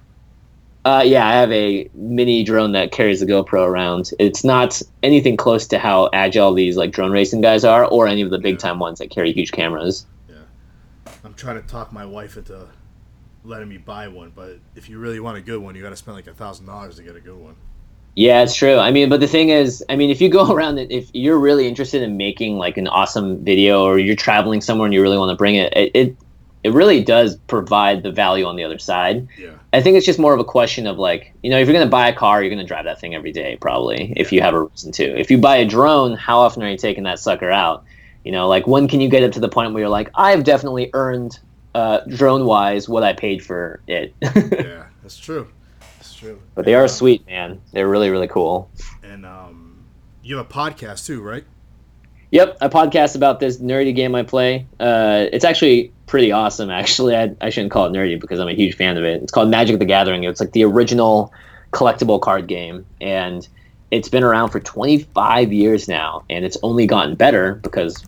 Uh, 0.85 1.03
yeah, 1.05 1.27
I 1.27 1.33
have 1.33 1.51
a 1.51 1.89
mini 1.93 2.43
drone 2.43 2.71
that 2.71 2.91
carries 2.91 3.19
the 3.19 3.25
GoPro 3.25 3.67
around. 3.67 4.11
It's 4.17 4.43
not 4.43 4.81
anything 5.03 5.37
close 5.37 5.67
to 5.67 5.79
how 5.79 6.09
agile 6.13 6.53
these 6.53 6.77
like 6.77 6.91
drone 6.91 7.11
racing 7.11 7.41
guys 7.41 7.63
are, 7.63 7.85
or 7.85 8.07
any 8.07 8.21
of 8.21 8.29
the 8.29 8.39
big 8.39 8.59
time 8.59 8.79
ones 8.79 8.99
that 8.99 9.09
carry 9.09 9.33
huge 9.33 9.51
cameras. 9.51 10.05
Yeah, 10.29 10.35
I'm 11.23 11.33
trying 11.33 11.61
to 11.61 11.67
talk 11.67 11.91
my 11.91 12.05
wife 12.05 12.37
into 12.37 12.67
letting 13.43 13.69
me 13.69 13.77
buy 13.77 14.07
one, 14.07 14.31
but 14.35 14.59
if 14.75 14.89
you 14.89 14.99
really 14.99 15.19
want 15.19 15.37
a 15.37 15.41
good 15.41 15.59
one, 15.59 15.75
you 15.75 15.81
got 15.81 15.89
to 15.89 15.95
spend 15.95 16.15
like 16.15 16.27
a 16.27 16.33
thousand 16.33 16.65
dollars 16.65 16.95
to 16.97 17.03
get 17.03 17.15
a 17.15 17.21
good 17.21 17.37
one. 17.37 17.55
Yeah, 18.15 18.41
it's 18.41 18.55
true. 18.55 18.77
I 18.77 18.91
mean, 18.91 19.07
but 19.07 19.21
the 19.21 19.27
thing 19.27 19.49
is, 19.49 19.83
I 19.87 19.95
mean, 19.95 20.09
if 20.09 20.19
you 20.19 20.29
go 20.29 20.51
around 20.53 20.77
it, 20.77 20.91
if 20.91 21.09
you're 21.13 21.39
really 21.39 21.67
interested 21.67 22.01
in 22.01 22.17
making 22.17 22.57
like 22.57 22.77
an 22.77 22.87
awesome 22.87 23.43
video, 23.43 23.83
or 23.83 23.99
you're 23.99 24.15
traveling 24.15 24.61
somewhere 24.61 24.85
and 24.85 24.93
you 24.93 25.01
really 25.01 25.17
want 25.17 25.29
to 25.29 25.37
bring 25.37 25.55
it, 25.55 25.73
it 25.75 25.91
it, 25.93 26.17
it 26.63 26.73
really 26.73 27.03
does 27.03 27.37
provide 27.47 28.03
the 28.03 28.11
value 28.11 28.45
on 28.45 28.55
the 28.55 28.63
other 28.63 28.79
side. 28.79 29.27
Yeah. 29.37 29.51
I 29.71 29.81
think 29.81 29.95
it's 29.95 30.05
just 30.05 30.19
more 30.19 30.33
of 30.33 30.39
a 30.39 30.43
question 30.43 30.87
of 30.87 30.97
like, 30.97 31.33
you 31.43 31.49
know, 31.49 31.57
if 31.57 31.67
you're 31.67 31.73
going 31.73 31.85
to 31.85 31.89
buy 31.89 32.09
a 32.09 32.15
car, 32.15 32.41
you're 32.41 32.49
going 32.49 32.59
to 32.59 32.67
drive 32.67 32.85
that 32.85 32.99
thing 32.99 33.15
every 33.15 33.31
day, 33.31 33.57
probably, 33.61 34.13
if 34.17 34.33
you 34.33 34.41
have 34.41 34.53
a 34.53 34.63
reason 34.63 34.91
to. 34.93 35.03
If 35.17 35.31
you 35.31 35.37
buy 35.37 35.57
a 35.57 35.65
drone, 35.65 36.17
how 36.17 36.39
often 36.39 36.63
are 36.63 36.69
you 36.69 36.77
taking 36.77 37.03
that 37.03 37.19
sucker 37.19 37.49
out? 37.49 37.85
You 38.25 38.31
know, 38.31 38.47
like 38.47 38.67
when 38.67 38.87
can 38.87 38.99
you 38.99 39.09
get 39.09 39.23
up 39.23 39.31
to 39.33 39.39
the 39.39 39.47
point 39.47 39.73
where 39.73 39.81
you're 39.81 39.89
like, 39.89 40.09
I've 40.15 40.43
definitely 40.43 40.89
earned, 40.93 41.39
uh, 41.75 41.99
drone 42.07 42.45
wise, 42.45 42.89
what 42.89 43.03
I 43.03 43.13
paid 43.13 43.43
for 43.43 43.81
it. 43.87 44.13
yeah, 44.21 44.85
that's 45.01 45.17
true. 45.17 45.47
That's 45.97 46.13
true. 46.15 46.41
but 46.55 46.65
they 46.65 46.75
are 46.75 46.87
sweet, 46.87 47.25
man. 47.27 47.61
They're 47.71 47.87
really, 47.87 48.09
really 48.09 48.27
cool. 48.27 48.69
And 49.03 49.25
um, 49.25 49.85
you 50.23 50.37
have 50.37 50.45
a 50.45 50.49
podcast 50.49 51.05
too, 51.05 51.21
right? 51.21 51.43
Yep, 52.31 52.57
a 52.61 52.69
podcast 52.69 53.15
about 53.15 53.39
this 53.39 53.57
nerdy 53.57 53.95
game 53.95 54.13
I 54.13 54.23
play. 54.23 54.67
Uh, 54.79 55.25
it's 55.31 55.43
actually 55.43 55.91
pretty 56.05 56.31
awesome. 56.31 56.69
Actually, 56.69 57.15
I, 57.15 57.35
I 57.41 57.49
shouldn't 57.49 57.71
call 57.71 57.85
it 57.87 57.91
nerdy 57.91 58.19
because 58.19 58.39
I'm 58.39 58.47
a 58.47 58.53
huge 58.53 58.75
fan 58.75 58.97
of 58.97 59.03
it. 59.03 59.23
It's 59.23 59.31
called 59.31 59.49
Magic 59.49 59.79
the 59.79 59.85
Gathering. 59.85 60.23
It's 60.23 60.39
like 60.39 60.51
the 60.51 60.63
original 60.63 61.33
collectible 61.71 62.21
card 62.21 62.47
game, 62.47 62.85
and 63.01 63.47
it's 63.91 64.09
been 64.09 64.23
around 64.23 64.49
for 64.49 64.59
25 64.59 65.51
years 65.51 65.87
now, 65.87 66.23
and 66.29 66.45
it's 66.45 66.57
only 66.61 66.85
gotten 66.85 67.15
better 67.15 67.55
because 67.55 68.03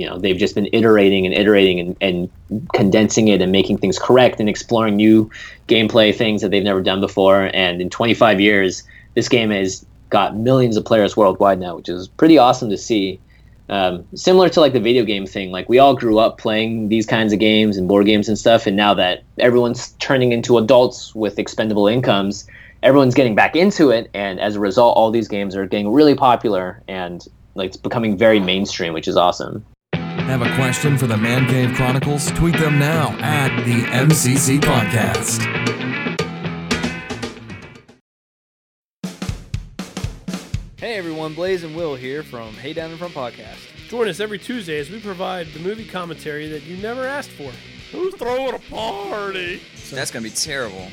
you 0.00 0.06
know 0.08 0.18
they've 0.18 0.38
just 0.38 0.54
been 0.54 0.68
iterating 0.72 1.26
and 1.26 1.34
iterating 1.34 1.78
and, 1.78 1.96
and 2.00 2.30
condensing 2.74 3.28
it 3.28 3.42
and 3.42 3.52
making 3.52 3.76
things 3.76 3.98
correct 3.98 4.40
and 4.40 4.48
exploring 4.48 4.96
new 4.96 5.30
gameplay 5.68 6.14
things 6.14 6.40
that 6.40 6.50
they've 6.50 6.64
never 6.64 6.80
done 6.80 7.00
before. 7.00 7.50
And 7.52 7.82
in 7.82 7.90
25 7.90 8.40
years, 8.40 8.82
this 9.14 9.28
game 9.28 9.50
has 9.50 9.84
got 10.08 10.34
millions 10.34 10.78
of 10.78 10.86
players 10.86 11.18
worldwide 11.18 11.60
now, 11.60 11.76
which 11.76 11.90
is 11.90 12.08
pretty 12.08 12.38
awesome 12.38 12.70
to 12.70 12.78
see. 12.78 13.20
Um, 13.68 14.04
similar 14.14 14.48
to 14.48 14.60
like 14.60 14.72
the 14.72 14.80
video 14.80 15.04
game 15.04 15.26
thing 15.26 15.52
like 15.52 15.68
we 15.68 15.78
all 15.78 15.94
grew 15.94 16.18
up 16.18 16.38
playing 16.38 16.88
these 16.88 17.06
kinds 17.06 17.32
of 17.32 17.38
games 17.38 17.76
and 17.76 17.86
board 17.86 18.06
games 18.06 18.26
and 18.26 18.38
stuff. 18.38 18.66
And 18.66 18.76
now 18.76 18.94
that 18.94 19.22
everyone's 19.38 19.92
turning 20.00 20.32
into 20.32 20.56
adults 20.56 21.14
with 21.14 21.38
expendable 21.38 21.86
incomes 21.86 22.48
everyone's 22.82 23.14
getting 23.14 23.34
back 23.34 23.54
into 23.54 23.90
it. 23.90 24.10
And 24.14 24.40
as 24.40 24.56
a 24.56 24.60
result 24.60 24.96
all 24.96 25.10
these 25.10 25.28
games 25.28 25.54
are 25.54 25.66
getting 25.66 25.92
really 25.92 26.16
popular 26.16 26.82
and 26.88 27.24
like 27.54 27.68
it's 27.68 27.76
becoming 27.76 28.16
very 28.16 28.40
mainstream 28.40 28.92
which 28.92 29.06
is 29.06 29.16
awesome 29.16 29.64
Have 30.30 30.42
a 30.42 30.54
question 30.54 30.96
for 30.96 31.08
the 31.08 31.16
Man 31.16 31.44
Cave 31.48 31.74
Chronicles? 31.74 32.30
Tweet 32.30 32.56
them 32.56 32.78
now 32.78 33.08
at 33.18 33.64
the 33.64 33.82
MCC 33.86 34.60
Podcast. 34.60 35.40
Hey 40.76 40.94
everyone, 40.94 41.34
Blaze 41.34 41.64
and 41.64 41.74
Will 41.74 41.96
here 41.96 42.22
from 42.22 42.52
Hey 42.52 42.72
Down 42.72 42.92
in 42.92 42.98
Front 42.98 43.12
Podcast. 43.12 43.58
Join 43.88 44.06
us 44.06 44.20
every 44.20 44.38
Tuesday 44.38 44.78
as 44.78 44.88
we 44.88 45.00
provide 45.00 45.48
the 45.48 45.58
movie 45.58 45.84
commentary 45.84 46.46
that 46.50 46.62
you 46.62 46.76
never 46.76 47.04
asked 47.04 47.30
for. 47.30 47.50
Who's 47.90 48.14
throwing 48.14 48.54
a 48.54 48.60
party? 48.60 49.60
That's 49.90 50.12
gonna 50.12 50.22
be 50.22 50.30
terrible. 50.30 50.86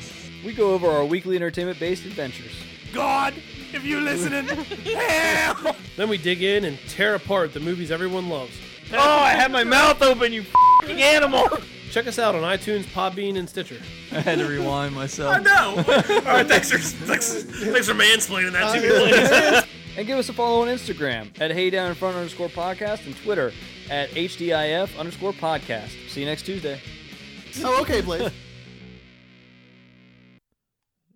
We 0.44 0.52
go 0.52 0.74
over 0.74 0.88
our 0.88 1.06
weekly 1.06 1.36
entertainment 1.36 1.80
based 1.80 2.06
adventures. 2.06 2.54
God, 2.92 3.36
if 3.72 3.86
you're 3.86 4.02
listening, 4.02 4.48
hell! 4.96 5.76
Then 5.96 6.10
we 6.10 6.18
dig 6.18 6.42
in 6.42 6.66
and 6.66 6.80
tear 6.90 7.14
apart 7.14 7.54
the 7.54 7.60
movies 7.60 7.92
everyone 7.92 8.30
loves. 8.30 8.58
Oh, 8.94 9.20
I 9.20 9.30
had 9.32 9.52
my 9.52 9.64
mouth 9.66 10.02
open, 10.02 10.32
you 10.32 10.44
fucking 10.82 11.02
animal! 11.02 11.48
Check 11.92 12.08
us 12.08 12.20
out 12.20 12.36
on 12.36 12.42
iTunes, 12.44 12.84
Podbean, 12.86 13.38
and 13.38 13.50
Stitcher. 13.50 13.82
I 14.12 14.20
had 14.22 14.40
to 14.40 14.48
rewind 14.48 14.96
myself. 14.96 15.36
I 15.36 15.40
know. 15.40 15.76
All 15.78 16.34
right, 16.34 16.48
thanks 16.48 16.72
for 16.72 16.78
thanks, 16.78 17.34
thanks 17.44 17.88
for 17.88 17.94
mansplaining 17.94 18.54
that 18.54 18.76
to 18.76 18.82
me, 18.82 18.90
ladies. 18.90 19.64
And 19.98 20.06
give 20.06 20.20
us 20.20 20.30
a 20.30 20.34
follow 20.34 20.62
on 20.62 20.68
Instagram 20.68 21.32
at 21.42 21.50
Hey 21.50 21.72
Down 21.72 21.90
in 21.90 21.96
Front 21.96 22.18
underscore 22.18 22.50
podcast 22.50 23.08
and 23.08 23.18
Twitter 23.18 23.52
at 23.90 24.12
HDIF 24.12 24.96
underscore 25.00 25.34
podcast. 25.34 25.90
See 26.10 26.20
you 26.20 26.28
next 26.28 26.44
Tuesday. 26.44 26.80
Oh, 27.64 27.82
okay, 27.82 28.02
Blaze. 28.02 28.32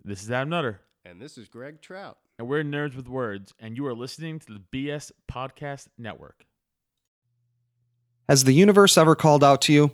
This 0.04 0.24
is 0.24 0.32
Adam 0.32 0.50
Nutter. 0.50 0.82
And 1.06 1.22
this 1.22 1.38
is 1.38 1.48
Greg 1.48 1.80
Trout. 1.80 2.18
And 2.40 2.48
we're 2.48 2.64
Nerds 2.64 2.96
with 2.96 3.08
Words, 3.08 3.54
and 3.60 3.78
you 3.78 3.86
are 3.86 3.94
listening 3.94 4.40
to 4.40 4.54
the 4.54 4.60
BS 4.88 5.12
Podcast 5.32 5.88
Network. 6.00 6.44
Has 8.32 8.46
the 8.46 8.54
universe 8.54 8.98
ever 8.98 9.14
called 9.14 9.44
out 9.44 9.60
to 9.64 9.74
you? 9.74 9.92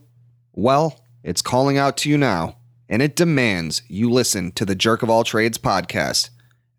Well, 0.54 1.04
it's 1.24 1.42
calling 1.42 1.80
out 1.80 1.98
to 1.98 2.10
you 2.10 2.20
now, 2.20 2.58
and 2.88 3.02
it 3.02 3.16
demands 3.16 3.82
you 3.88 4.12
listen 4.12 4.52
to 4.52 4.64
the 4.64 4.76
Jerk 4.76 5.02
of 5.02 5.10
All 5.10 5.24
Trades 5.24 5.58
podcast. 5.58 6.30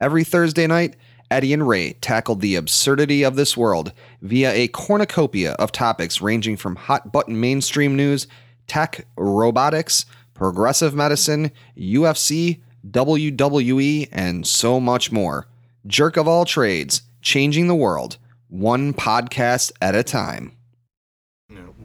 Every 0.01 0.23
Thursday 0.23 0.69
night, 0.69 0.95
Eddie 1.33 1.53
and 1.53 1.67
Ray 1.67 1.95
tackled 1.95 2.43
the 2.43 2.55
absurdity 2.55 3.25
of 3.25 3.35
this 3.35 3.57
world 3.57 3.91
via 4.23 4.53
a 4.53 4.69
cornucopia 4.69 5.55
of 5.55 5.73
topics 5.73 6.21
ranging 6.21 6.57
from 6.57 6.77
hot 6.77 7.11
button 7.11 7.41
mainstream 7.41 7.97
news, 7.97 8.29
tech, 8.69 9.05
robotics, 9.17 10.07
progressive 10.35 10.95
medicine, 10.95 11.51
UFC, 11.77 12.61
WWE, 12.89 14.09
and 14.13 14.47
so 14.47 14.79
much 14.79 15.11
more. 15.11 15.49
Jerk 15.89 16.17
of 16.17 16.29
all 16.29 16.45
trades, 16.45 17.03
changing 17.21 17.67
the 17.67 17.75
world, 17.75 18.17
one 18.47 18.95
podcast 18.95 19.73
at 19.83 19.97
a 19.97 20.05
time. 20.05 20.53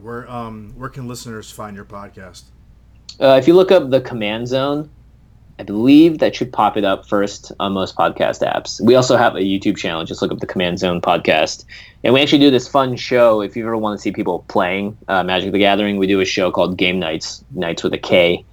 Where 0.04 0.30
um 0.30 0.74
where 0.76 0.90
can 0.90 1.08
listeners 1.08 1.50
find 1.50 1.74
your 1.74 1.86
podcast? 1.86 2.42
uh, 3.20 3.38
if 3.40 3.48
you 3.48 3.54
look 3.54 3.72
up 3.72 3.88
the 3.88 4.02
command 4.02 4.46
zone 4.48 4.90
i 5.58 5.62
believe 5.62 6.18
that 6.18 6.36
should 6.36 6.52
pop 6.52 6.76
it 6.76 6.84
up 6.84 7.08
first 7.08 7.52
on 7.58 7.72
most 7.72 7.96
podcast 7.96 8.42
apps. 8.42 8.82
We 8.82 8.96
also 8.96 9.16
have 9.16 9.34
a 9.34 9.38
youtube 9.38 9.78
channel. 9.78 10.04
Just 10.04 10.20
look 10.20 10.30
up 10.30 10.40
the 10.40 10.46
command 10.46 10.78
zone 10.78 11.00
podcast. 11.00 11.64
And 12.02 12.12
we 12.12 12.20
actually 12.20 12.40
do 12.40 12.50
this 12.50 12.68
fun 12.68 12.96
show. 12.96 13.40
If 13.40 13.56
you 13.56 13.64
ever 13.64 13.78
want 13.78 13.98
to 13.98 14.02
see 14.02 14.12
people 14.12 14.44
playing 14.48 14.98
uh, 15.08 15.24
magic 15.24 15.52
the 15.52 15.58
gathering 15.58 15.96
we 15.96 16.06
do 16.06 16.20
a 16.20 16.26
show 16.26 16.50
called 16.50 16.76
game 16.76 16.98
knights 16.98 17.42
knights 17.52 17.82
with 17.82 17.94
a 17.94 17.98
k 17.98 18.44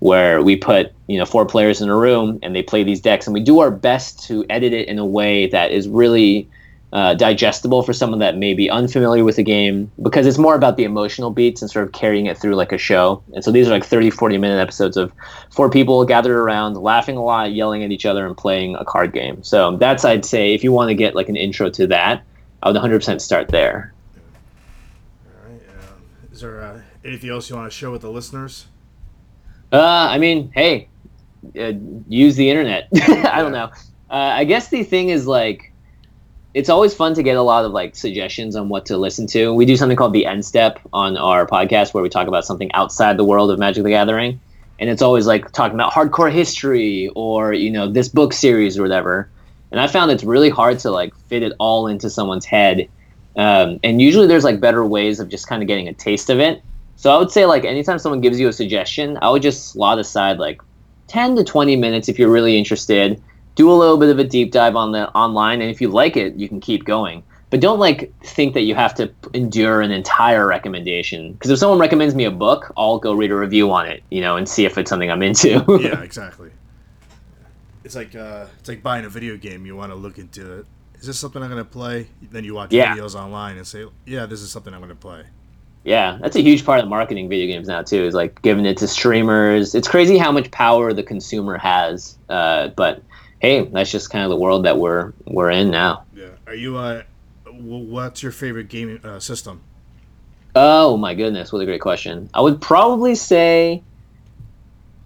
where 0.00 0.42
we 0.42 0.56
put 0.56 0.92
you 1.06 1.18
know 1.18 1.24
four 1.24 1.46
players 1.46 1.80
in 1.80 1.88
a 1.88 1.96
room 1.96 2.40
and 2.42 2.56
they 2.56 2.64
play 2.64 2.82
these 2.82 3.00
decks. 3.00 3.28
And 3.28 3.34
we 3.34 3.40
do 3.40 3.60
our 3.60 3.70
best 3.70 4.24
to 4.24 4.44
edit 4.50 4.72
it 4.72 4.88
in 4.88 4.98
a 4.98 5.06
way 5.06 5.46
that 5.46 5.70
is 5.70 5.88
really 5.88 6.50
uh, 6.92 7.14
digestible 7.14 7.82
for 7.82 7.92
someone 7.92 8.20
that 8.20 8.36
may 8.36 8.54
be 8.54 8.70
unfamiliar 8.70 9.24
with 9.24 9.36
the 9.36 9.42
game 9.42 9.90
because 10.02 10.26
it's 10.26 10.38
more 10.38 10.54
about 10.54 10.76
the 10.76 10.84
emotional 10.84 11.30
beats 11.30 11.60
and 11.60 11.70
sort 11.70 11.84
of 11.84 11.92
carrying 11.92 12.26
it 12.26 12.38
through 12.38 12.54
like 12.54 12.72
a 12.72 12.78
show 12.78 13.22
and 13.34 13.42
so 13.42 13.50
these 13.50 13.66
are 13.66 13.72
like 13.72 13.84
30 13.84 14.10
40 14.10 14.38
minute 14.38 14.60
episodes 14.60 14.96
of 14.96 15.12
four 15.50 15.68
people 15.68 16.04
gathered 16.04 16.36
around 16.36 16.74
laughing 16.74 17.16
a 17.16 17.22
lot 17.22 17.52
yelling 17.52 17.82
at 17.82 17.90
each 17.90 18.06
other 18.06 18.24
and 18.24 18.36
playing 18.36 18.76
a 18.76 18.84
card 18.84 19.12
game 19.12 19.42
so 19.42 19.76
that's 19.78 20.04
i'd 20.04 20.24
say 20.24 20.54
if 20.54 20.62
you 20.62 20.70
want 20.70 20.88
to 20.88 20.94
get 20.94 21.16
like 21.16 21.28
an 21.28 21.36
intro 21.36 21.68
to 21.68 21.88
that 21.88 22.24
i 22.62 22.70
would 22.70 22.80
100% 22.80 23.20
start 23.20 23.48
there 23.48 23.92
Is 26.36 26.42
there 26.42 26.62
uh, 26.62 26.82
anything 27.02 27.30
else 27.30 27.48
you 27.48 27.56
want 27.56 27.72
to 27.72 27.74
share 27.74 27.90
with 27.90 28.02
the 28.02 28.10
listeners? 28.10 28.66
Uh, 29.72 29.80
I 30.10 30.18
mean, 30.18 30.50
hey, 30.54 30.90
uh, 31.58 31.72
use 32.08 32.36
the 32.36 32.50
internet. 32.50 32.88
I 32.94 33.40
don't 33.40 33.52
know. 33.52 33.70
Uh, 34.10 34.34
I 34.34 34.44
guess 34.44 34.68
the 34.68 34.82
thing 34.82 35.08
is 35.08 35.26
like, 35.26 35.72
it's 36.56 36.70
always 36.70 36.94
fun 36.94 37.12
to 37.12 37.22
get 37.22 37.36
a 37.36 37.42
lot 37.42 37.66
of 37.66 37.72
like 37.72 37.94
suggestions 37.94 38.56
on 38.56 38.70
what 38.70 38.86
to 38.86 38.96
listen 38.96 39.26
to. 39.26 39.52
We 39.52 39.66
do 39.66 39.76
something 39.76 39.94
called 39.94 40.14
the 40.14 40.24
End 40.24 40.42
Step 40.42 40.80
on 40.90 41.18
our 41.18 41.46
podcast 41.46 41.92
where 41.92 42.02
we 42.02 42.08
talk 42.08 42.28
about 42.28 42.46
something 42.46 42.72
outside 42.72 43.18
the 43.18 43.24
world 43.24 43.50
of 43.50 43.58
Magic 43.58 43.84
the 43.84 43.90
Gathering, 43.90 44.40
and 44.80 44.88
it's 44.88 45.02
always 45.02 45.26
like 45.26 45.52
talking 45.52 45.74
about 45.74 45.92
hardcore 45.92 46.32
history 46.32 47.10
or 47.14 47.52
you 47.52 47.70
know 47.70 47.92
this 47.92 48.08
book 48.08 48.32
series 48.32 48.78
or 48.78 48.82
whatever. 48.82 49.28
And 49.70 49.78
I 49.78 49.86
found 49.86 50.10
it's 50.10 50.24
really 50.24 50.48
hard 50.48 50.78
to 50.78 50.90
like 50.90 51.14
fit 51.28 51.42
it 51.42 51.52
all 51.58 51.88
into 51.88 52.08
someone's 52.08 52.46
head. 52.46 52.88
Um, 53.36 53.78
and 53.84 54.00
usually 54.00 54.26
there's 54.26 54.44
like 54.44 54.58
better 54.58 54.82
ways 54.82 55.20
of 55.20 55.28
just 55.28 55.46
kind 55.46 55.60
of 55.60 55.68
getting 55.68 55.88
a 55.88 55.92
taste 55.92 56.30
of 56.30 56.40
it. 56.40 56.62
So 56.96 57.14
I 57.14 57.18
would 57.18 57.30
say 57.30 57.44
like 57.44 57.66
anytime 57.66 57.98
someone 57.98 58.22
gives 58.22 58.40
you 58.40 58.48
a 58.48 58.52
suggestion, 58.54 59.18
I 59.20 59.28
would 59.28 59.42
just 59.42 59.72
slot 59.72 59.98
aside 59.98 60.38
like 60.38 60.62
10 61.08 61.36
to 61.36 61.44
20 61.44 61.76
minutes 61.76 62.08
if 62.08 62.18
you're 62.18 62.30
really 62.30 62.56
interested. 62.56 63.22
Do 63.56 63.70
a 63.70 63.74
little 63.74 63.96
bit 63.98 64.10
of 64.10 64.18
a 64.18 64.24
deep 64.24 64.52
dive 64.52 64.76
on 64.76 64.92
the 64.92 65.10
online, 65.14 65.60
and 65.60 65.70
if 65.70 65.80
you 65.80 65.88
like 65.88 66.16
it, 66.16 66.34
you 66.36 66.48
can 66.48 66.60
keep 66.60 66.84
going. 66.84 67.22
But 67.50 67.60
don't 67.60 67.78
like 67.78 68.12
think 68.22 68.54
that 68.54 68.62
you 68.62 68.74
have 68.74 68.94
to 68.96 69.12
endure 69.32 69.80
an 69.80 69.90
entire 69.92 70.46
recommendation. 70.46 71.32
Because 71.32 71.50
if 71.50 71.58
someone 71.58 71.78
recommends 71.78 72.14
me 72.14 72.24
a 72.24 72.30
book, 72.30 72.72
I'll 72.76 72.98
go 72.98 73.12
read 73.14 73.30
a 73.30 73.36
review 73.36 73.72
on 73.72 73.86
it, 73.86 74.02
you 74.10 74.20
know, 74.20 74.36
and 74.36 74.48
see 74.48 74.64
if 74.64 74.76
it's 74.78 74.88
something 74.90 75.10
I'm 75.10 75.22
into. 75.22 75.64
yeah, 75.80 76.00
exactly. 76.02 76.50
It's 77.84 77.94
like 77.94 78.14
uh, 78.14 78.46
it's 78.58 78.68
like 78.68 78.82
buying 78.82 79.04
a 79.04 79.08
video 79.08 79.36
game. 79.36 79.64
You 79.64 79.76
want 79.76 79.92
to 79.92 79.96
look 79.96 80.18
into 80.18 80.58
it. 80.58 80.66
Is 80.98 81.06
this 81.06 81.18
something 81.18 81.42
I'm 81.42 81.48
gonna 81.48 81.64
play? 81.64 82.08
Then 82.30 82.42
you 82.44 82.54
watch 82.54 82.72
Yeah. 82.72 82.96
videos 82.96 83.14
online 83.14 83.58
and 83.58 83.66
say, 83.66 83.86
yeah, 84.06 84.26
this 84.26 84.40
is 84.40 84.50
something 84.50 84.74
I'm 84.74 84.80
gonna 84.80 84.94
play. 84.94 85.22
Yeah, 85.84 86.18
that's 86.20 86.34
a 86.34 86.40
huge 86.42 86.64
part 86.64 86.80
of 86.80 86.88
marketing 86.88 87.28
video 87.28 87.46
games 87.46 87.68
now 87.68 87.82
too. 87.82 88.04
Is 88.04 88.14
like 88.14 88.42
giving 88.42 88.66
it 88.66 88.76
to 88.78 88.88
streamers. 88.88 89.74
It's 89.74 89.86
crazy 89.86 90.18
how 90.18 90.32
much 90.32 90.50
power 90.50 90.92
the 90.92 91.04
consumer 91.04 91.58
has. 91.58 92.18
Uh, 92.28 92.68
but 92.76 93.02
hey, 93.40 93.64
that's 93.64 93.90
just 93.90 94.10
kind 94.10 94.24
of 94.24 94.30
the 94.30 94.36
world 94.36 94.64
that 94.64 94.78
we're 94.78 95.12
we're 95.26 95.50
in 95.50 95.70
now. 95.70 96.04
Yeah. 96.14 96.28
Are 96.46 96.54
you 96.54 96.76
uh, 96.76 97.02
what's 97.50 98.22
your 98.22 98.32
favorite 98.32 98.68
gaming 98.68 99.04
uh, 99.04 99.20
system? 99.20 99.60
Oh 100.54 100.96
my 100.96 101.14
goodness, 101.14 101.52
what 101.52 101.60
a 101.60 101.66
great 101.66 101.80
question. 101.80 102.30
I 102.32 102.40
would 102.40 102.60
probably 102.60 103.14
say 103.14 103.82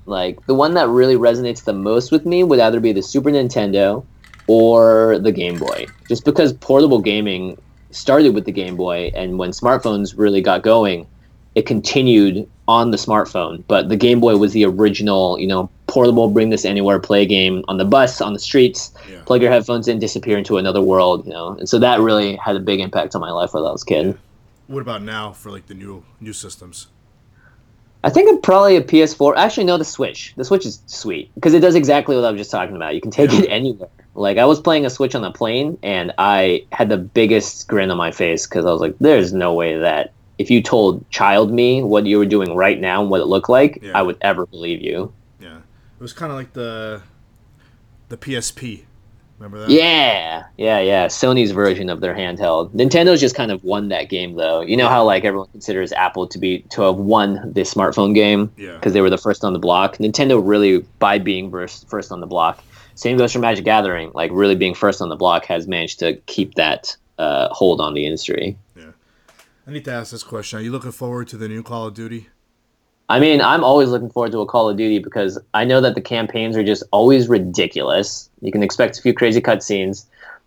like 0.07 0.45
the 0.47 0.55
one 0.55 0.75
that 0.75 0.89
really 0.89 1.17
resonates 1.17 1.65
the 1.65 1.73
most 1.73 2.13
with 2.13 2.27
me 2.27 2.45
would 2.45 2.61
either 2.61 2.81
be 2.81 2.93
the 2.93 3.03
Super 3.03 3.31
Nintendo 3.31 4.05
or 4.47 5.19
the 5.19 5.33
Game 5.33 5.59
Boy. 5.59 5.87
Just 6.09 6.25
because 6.25 6.53
portable 6.53 7.01
gaming 7.01 7.61
started 7.91 8.35
with 8.35 8.45
the 8.45 8.53
Game 8.53 8.77
Boy 8.77 9.11
and 9.15 9.39
when 9.39 9.51
smartphones 9.51 10.15
really 10.17 10.41
got 10.41 10.63
going, 10.63 11.07
it 11.55 11.67
continued 11.67 12.49
on 12.69 12.91
the 12.91 12.97
smartphone. 12.97 13.63
But 13.67 13.89
the 13.89 13.97
Game 13.97 14.21
Boy 14.21 14.37
was 14.37 14.53
the 14.53 14.65
original, 14.65 15.39
you 15.39 15.47
know, 15.47 15.71
portable, 15.91 16.31
bring 16.31 16.51
this 16.51 16.65
anywhere, 16.65 16.99
play 16.99 17.23
a 17.23 17.27
game 17.27 17.65
on 17.69 17.77
the 17.77 17.85
bus, 17.85 18.21
on 18.21 18.33
the 18.33 18.39
streets, 18.39 18.93
plug 19.27 19.43
your 19.43 19.51
headphones 19.51 19.89
in, 19.89 19.99
disappear 19.99 20.39
into 20.39 20.57
another 20.57 20.81
world, 20.81 21.27
you 21.27 21.33
know. 21.33 21.57
And 21.59 21.69
so 21.69 21.79
that 21.79 22.01
really 22.01 22.37
had 22.37 22.57
a 22.57 22.61
big 22.61 22.81
impact 22.81 23.15
on 23.15 23.21
my 23.21 23.31
life 23.31 23.53
while 23.53 23.67
I 23.67 23.73
was 23.73 23.83
a 23.83 23.87
kid. 23.87 24.19
What 24.69 24.81
about 24.81 25.03
now 25.03 25.33
for 25.33 25.51
like 25.51 25.67
the 25.67 25.75
new 25.75 26.05
new 26.21 26.33
systems? 26.33 26.87
I 28.03 28.09
think 28.09 28.31
I'm 28.31 28.41
probably 28.41 28.77
a 28.77 28.83
PS4. 28.83 29.37
Actually, 29.37 29.65
no, 29.65 29.77
the 29.77 29.85
Switch. 29.85 30.33
The 30.37 30.45
Switch 30.45 30.65
is 30.65 30.81
sweet 30.87 31.31
because 31.35 31.53
it 31.53 31.61
does 31.61 31.75
exactly 31.75 32.17
what 32.17 32.25
I 32.25 32.31
was 32.31 32.41
just 32.41 32.51
talking 32.51 32.77
about. 32.77 32.95
You 32.95 33.01
can 33.01 33.11
take 33.11 33.33
it 33.33 33.47
anywhere. 33.49 33.91
Like 34.15 34.39
I 34.39 34.45
was 34.45 34.61
playing 34.61 34.87
a 34.87 34.91
Switch 34.91 35.15
on 35.15 35.23
the 35.23 35.31
plane, 35.31 35.77
and 35.83 36.13
I 36.19 36.65
had 36.73 36.89
the 36.89 36.97
biggest 36.97 37.69
grin 37.69 37.91
on 37.91 37.99
my 37.99 38.11
face 38.11 38.47
because 38.47 38.65
I 38.65 38.73
was 38.73 38.81
like, 38.81 38.97
"There's 39.01 39.33
no 39.33 39.53
way 39.55 39.77
that 39.79 40.13
if 40.39 40.51
you 40.51 40.63
told 40.63 41.09
child 41.11 41.53
me 41.53 41.83
what 41.83 42.07
you 42.07 42.19
were 42.19 42.27
doing 42.27 42.55
right 42.55 42.81
now 42.81 43.03
and 43.03 43.11
what 43.11 43.21
it 43.21 43.27
looked 43.27 43.49
like, 43.49 43.83
I 43.95 44.03
would 44.03 44.17
ever 44.23 44.47
believe 44.47 44.81
you." 44.81 45.13
Yeah, 46.01 46.03
it 46.03 46.03
was 46.03 46.13
kind 46.15 46.33
of 46.33 46.39
like 46.39 46.55
the 46.55 47.03
the 48.09 48.17
PSP. 48.17 48.85
Remember 49.39 49.59
that? 49.61 49.71
Yeah, 49.71 50.45
yeah, 50.59 50.81
yeah. 50.81 51.07
Sony's 51.07 51.51
version 51.51 51.89
of 51.89 52.01
their 52.01 52.15
handheld. 52.15 52.73
Nintendo's 52.73 53.21
just 53.21 53.35
kind 53.35 53.51
of 53.51 53.65
won 53.65 53.89
that 53.89 54.11
game, 54.11 54.37
though. 54.37 54.61
You 54.61 54.77
know 54.77 54.89
how 54.89 55.05
like 55.05 55.25
everyone 55.25 55.49
considers 55.53 55.93
Apple 55.93 56.27
to 56.29 56.39
be 56.39 56.61
to 56.71 56.83
have 56.83 56.97
won 56.97 57.53
the 57.53 57.63
smartphone 57.63 58.15
game 58.15 58.51
Yeah. 58.59 58.75
because 58.75 58.93
they 58.93 59.01
were 59.01 59.09
the 59.11 59.17
first 59.19 59.43
on 59.45 59.53
the 59.55 59.59
block. 59.59 59.97
Nintendo 59.97 60.41
really, 60.43 60.81
by 60.99 61.19
being 61.19 61.51
first 61.51 61.89
first 61.89 62.13
on 62.13 62.21
the 62.21 62.27
block, 62.27 62.63
same 62.95 63.17
goes 63.17 63.33
for 63.33 63.39
Magic 63.39 63.65
Gathering. 63.65 64.11
Like 64.15 64.31
really 64.33 64.57
being 64.57 64.75
first 64.75 65.01
on 65.01 65.09
the 65.09 65.17
block 65.17 65.45
has 65.47 65.67
managed 65.67 65.99
to 66.01 66.17
keep 66.27 66.55
that 66.57 66.97
uh, 67.19 67.49
hold 67.51 67.81
on 67.81 67.95
the 67.95 68.05
industry. 68.05 68.59
Yeah, 68.77 68.93
I 69.67 69.71
need 69.71 69.85
to 69.87 69.93
ask 69.93 70.11
this 70.13 70.23
question. 70.23 70.59
Are 70.59 70.63
you 70.63 70.73
looking 70.73 70.93
forward 70.93 71.29
to 71.29 71.37
the 71.39 71.49
new 71.49 71.63
Call 71.63 71.87
of 71.87 71.95
Duty? 71.95 72.29
I 73.11 73.19
mean, 73.21 73.41
I'm 73.41 73.65
always 73.65 73.89
looking 73.91 74.09
forward 74.09 74.33
to 74.33 74.41
a 74.41 74.47
Call 74.47 74.71
of 74.71 74.77
Duty 74.77 74.99
because 75.01 75.39
I 75.53 75.65
know 75.65 75.81
that 75.81 75.95
the 75.95 76.01
campaigns 76.01 76.57
are 76.57 76.63
just 76.65 76.83
always 76.93 77.29
ridiculous. 77.29 78.31
You 78.41 78.53
can 78.53 78.63
expect 78.63 78.99
a 78.99 79.03
few 79.03 79.13
crazy 79.13 79.41
cutscenes, 79.41 80.07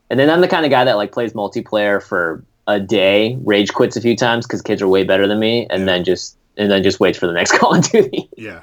and 0.09 0.19
then 0.19 0.29
I'm 0.29 0.41
the 0.41 0.47
kind 0.47 0.65
of 0.65 0.71
guy 0.71 0.83
that 0.85 0.95
like 0.97 1.11
plays 1.11 1.33
multiplayer 1.33 2.01
for 2.01 2.43
a 2.67 2.79
day, 2.79 3.37
rage 3.43 3.73
quits 3.73 3.97
a 3.97 4.01
few 4.01 4.15
times 4.15 4.47
because 4.47 4.61
kids 4.61 4.81
are 4.81 4.87
way 4.87 5.03
better 5.03 5.27
than 5.27 5.39
me, 5.39 5.67
and 5.69 5.87
then 5.87 6.03
just 6.03 6.37
and 6.57 6.71
then 6.71 6.81
just 6.83 6.99
waits 6.99 7.17
for 7.19 7.27
the 7.27 7.33
next 7.39 7.51
Call 7.57 7.75
of 7.75 7.83
Duty. 7.91 8.29
Yeah, 8.37 8.61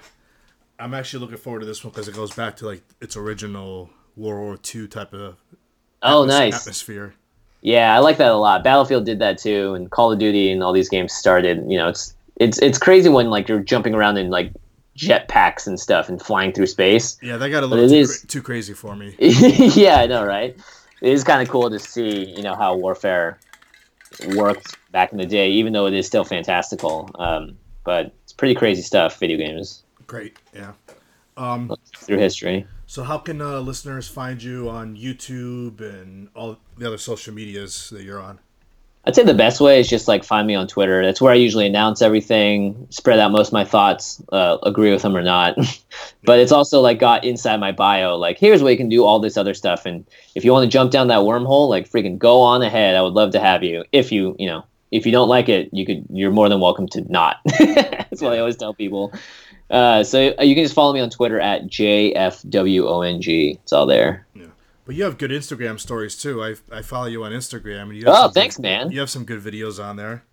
I'm 0.78 0.94
actually 0.94 1.20
looking 1.20 1.36
forward 1.36 1.60
to 1.60 1.66
this 1.66 1.84
one 1.84 1.92
because 1.92 2.08
it 2.08 2.14
goes 2.14 2.34
back 2.34 2.56
to 2.56 2.66
like 2.66 2.82
its 3.00 3.16
original 3.16 3.90
World 4.16 4.40
War 4.40 4.58
II 4.74 4.88
type 4.88 5.12
of 5.12 5.36
Oh, 6.02 6.24
atmos- 6.24 6.28
nice. 6.28 6.60
atmosphere. 6.62 7.14
Yeah, 7.62 7.94
I 7.94 7.98
like 7.98 8.16
that 8.16 8.30
a 8.30 8.36
lot. 8.36 8.64
Battlefield 8.64 9.04
did 9.04 9.18
that 9.18 9.36
too, 9.36 9.74
and 9.74 9.90
Call 9.90 10.10
of 10.12 10.18
Duty 10.18 10.50
and 10.50 10.62
all 10.62 10.72
these 10.72 10.88
games 10.88 11.12
started. 11.12 11.62
You 11.68 11.76
know, 11.76 11.88
it's 11.88 12.14
it's 12.40 12.58
it's 12.58 12.78
crazy 12.78 13.08
when 13.08 13.30
like 13.30 13.48
you're 13.48 13.60
jumping 13.60 13.94
around 13.94 14.16
in 14.16 14.30
like 14.30 14.52
jetpacks 14.96 15.66
and 15.66 15.78
stuff 15.78 16.08
and 16.08 16.20
flying 16.20 16.52
through 16.52 16.66
space. 16.66 17.16
Yeah, 17.22 17.36
that 17.36 17.50
got 17.50 17.62
a 17.62 17.66
little 17.66 17.88
too, 17.88 17.94
is- 17.94 18.18
cra- 18.20 18.28
too 18.28 18.42
crazy 18.42 18.72
for 18.72 18.96
me. 18.96 19.14
yeah, 19.20 20.00
I 20.00 20.06
know, 20.06 20.24
right? 20.24 20.56
It 21.00 21.12
is 21.12 21.22
kind 21.22 21.40
of 21.40 21.48
cool 21.48 21.70
to 21.70 21.78
see, 21.78 22.24
you 22.24 22.42
know, 22.42 22.54
how 22.54 22.74
warfare 22.74 23.38
worked 24.34 24.76
back 24.90 25.12
in 25.12 25.18
the 25.18 25.24
day, 25.26 25.50
even 25.50 25.72
though 25.72 25.86
it 25.86 25.94
is 25.94 26.06
still 26.06 26.24
fantastical. 26.24 27.08
Um, 27.14 27.56
but 27.84 28.12
it's 28.24 28.32
pretty 28.32 28.54
crazy 28.54 28.82
stuff, 28.82 29.18
video 29.18 29.38
games 29.38 29.82
Great, 30.06 30.36
yeah. 30.52 30.72
Um, 31.36 31.74
through 31.96 32.18
history. 32.18 32.66
so 32.86 33.04
how 33.04 33.16
can 33.18 33.40
uh, 33.40 33.60
listeners 33.60 34.08
find 34.08 34.42
you 34.42 34.68
on 34.68 34.96
YouTube 34.96 35.80
and 35.80 36.28
all 36.34 36.58
the 36.76 36.86
other 36.86 36.98
social 36.98 37.32
medias 37.32 37.88
that 37.90 38.02
you're 38.02 38.20
on? 38.20 38.40
I'd 39.06 39.14
say 39.14 39.22
the 39.24 39.32
best 39.32 39.60
way 39.60 39.80
is 39.80 39.88
just 39.88 40.08
like 40.08 40.24
find 40.24 40.46
me 40.46 40.54
on 40.54 40.66
Twitter. 40.66 41.04
That's 41.04 41.22
where 41.22 41.32
I 41.32 41.36
usually 41.36 41.66
announce 41.66 42.02
everything, 42.02 42.86
spread 42.90 43.18
out 43.18 43.32
most 43.32 43.48
of 43.48 43.52
my 43.54 43.64
thoughts, 43.64 44.22
uh, 44.30 44.58
agree 44.62 44.90
with 44.90 45.00
them 45.02 45.16
or 45.16 45.22
not. 45.22 45.56
but 46.24 46.38
it's 46.38 46.52
also 46.52 46.80
like 46.80 46.98
got 46.98 47.24
inside 47.24 47.58
my 47.60 47.72
bio, 47.72 48.16
like 48.16 48.38
here's 48.38 48.62
where 48.62 48.70
you 48.70 48.76
can 48.76 48.90
do 48.90 49.04
all 49.04 49.18
this 49.18 49.38
other 49.38 49.54
stuff. 49.54 49.86
And 49.86 50.06
if 50.34 50.44
you 50.44 50.52
want 50.52 50.64
to 50.64 50.70
jump 50.70 50.90
down 50.90 51.08
that 51.08 51.20
wormhole, 51.20 51.68
like 51.68 51.90
freaking 51.90 52.18
go 52.18 52.40
on 52.42 52.60
ahead. 52.62 52.94
I 52.94 53.00
would 53.00 53.14
love 53.14 53.32
to 53.32 53.40
have 53.40 53.62
you. 53.62 53.84
If 53.90 54.12
you, 54.12 54.36
you 54.38 54.46
know, 54.46 54.64
if 54.90 55.06
you 55.06 55.12
don't 55.12 55.28
like 55.28 55.48
it, 55.48 55.70
you 55.72 55.86
could. 55.86 56.04
You're 56.10 56.32
more 56.32 56.48
than 56.48 56.60
welcome 56.60 56.88
to 56.88 57.00
not. 57.10 57.36
That's 57.58 58.20
what 58.20 58.32
I 58.32 58.38
always 58.38 58.56
tell 58.56 58.74
people. 58.74 59.12
Uh, 59.70 60.02
so 60.02 60.34
you 60.40 60.54
can 60.54 60.64
just 60.64 60.74
follow 60.74 60.92
me 60.92 61.00
on 61.00 61.10
Twitter 61.10 61.40
at 61.40 61.62
jfwong. 61.68 63.54
It's 63.62 63.72
all 63.72 63.86
there. 63.86 64.26
But 64.90 64.96
you 64.96 65.04
have 65.04 65.18
good 65.18 65.30
Instagram 65.30 65.78
stories 65.78 66.16
too. 66.16 66.42
I, 66.42 66.56
I 66.72 66.82
follow 66.82 67.06
you 67.06 67.22
on 67.22 67.30
Instagram. 67.30 67.82
And 67.82 67.96
you 67.96 68.02
Oh, 68.08 68.12
some 68.12 68.26
good- 68.26 68.34
thanks, 68.34 68.58
man. 68.58 68.90
You 68.90 68.98
have 68.98 69.08
some 69.08 69.24
good 69.24 69.40
videos 69.40 69.80
on 69.80 69.94
there. 69.94 70.24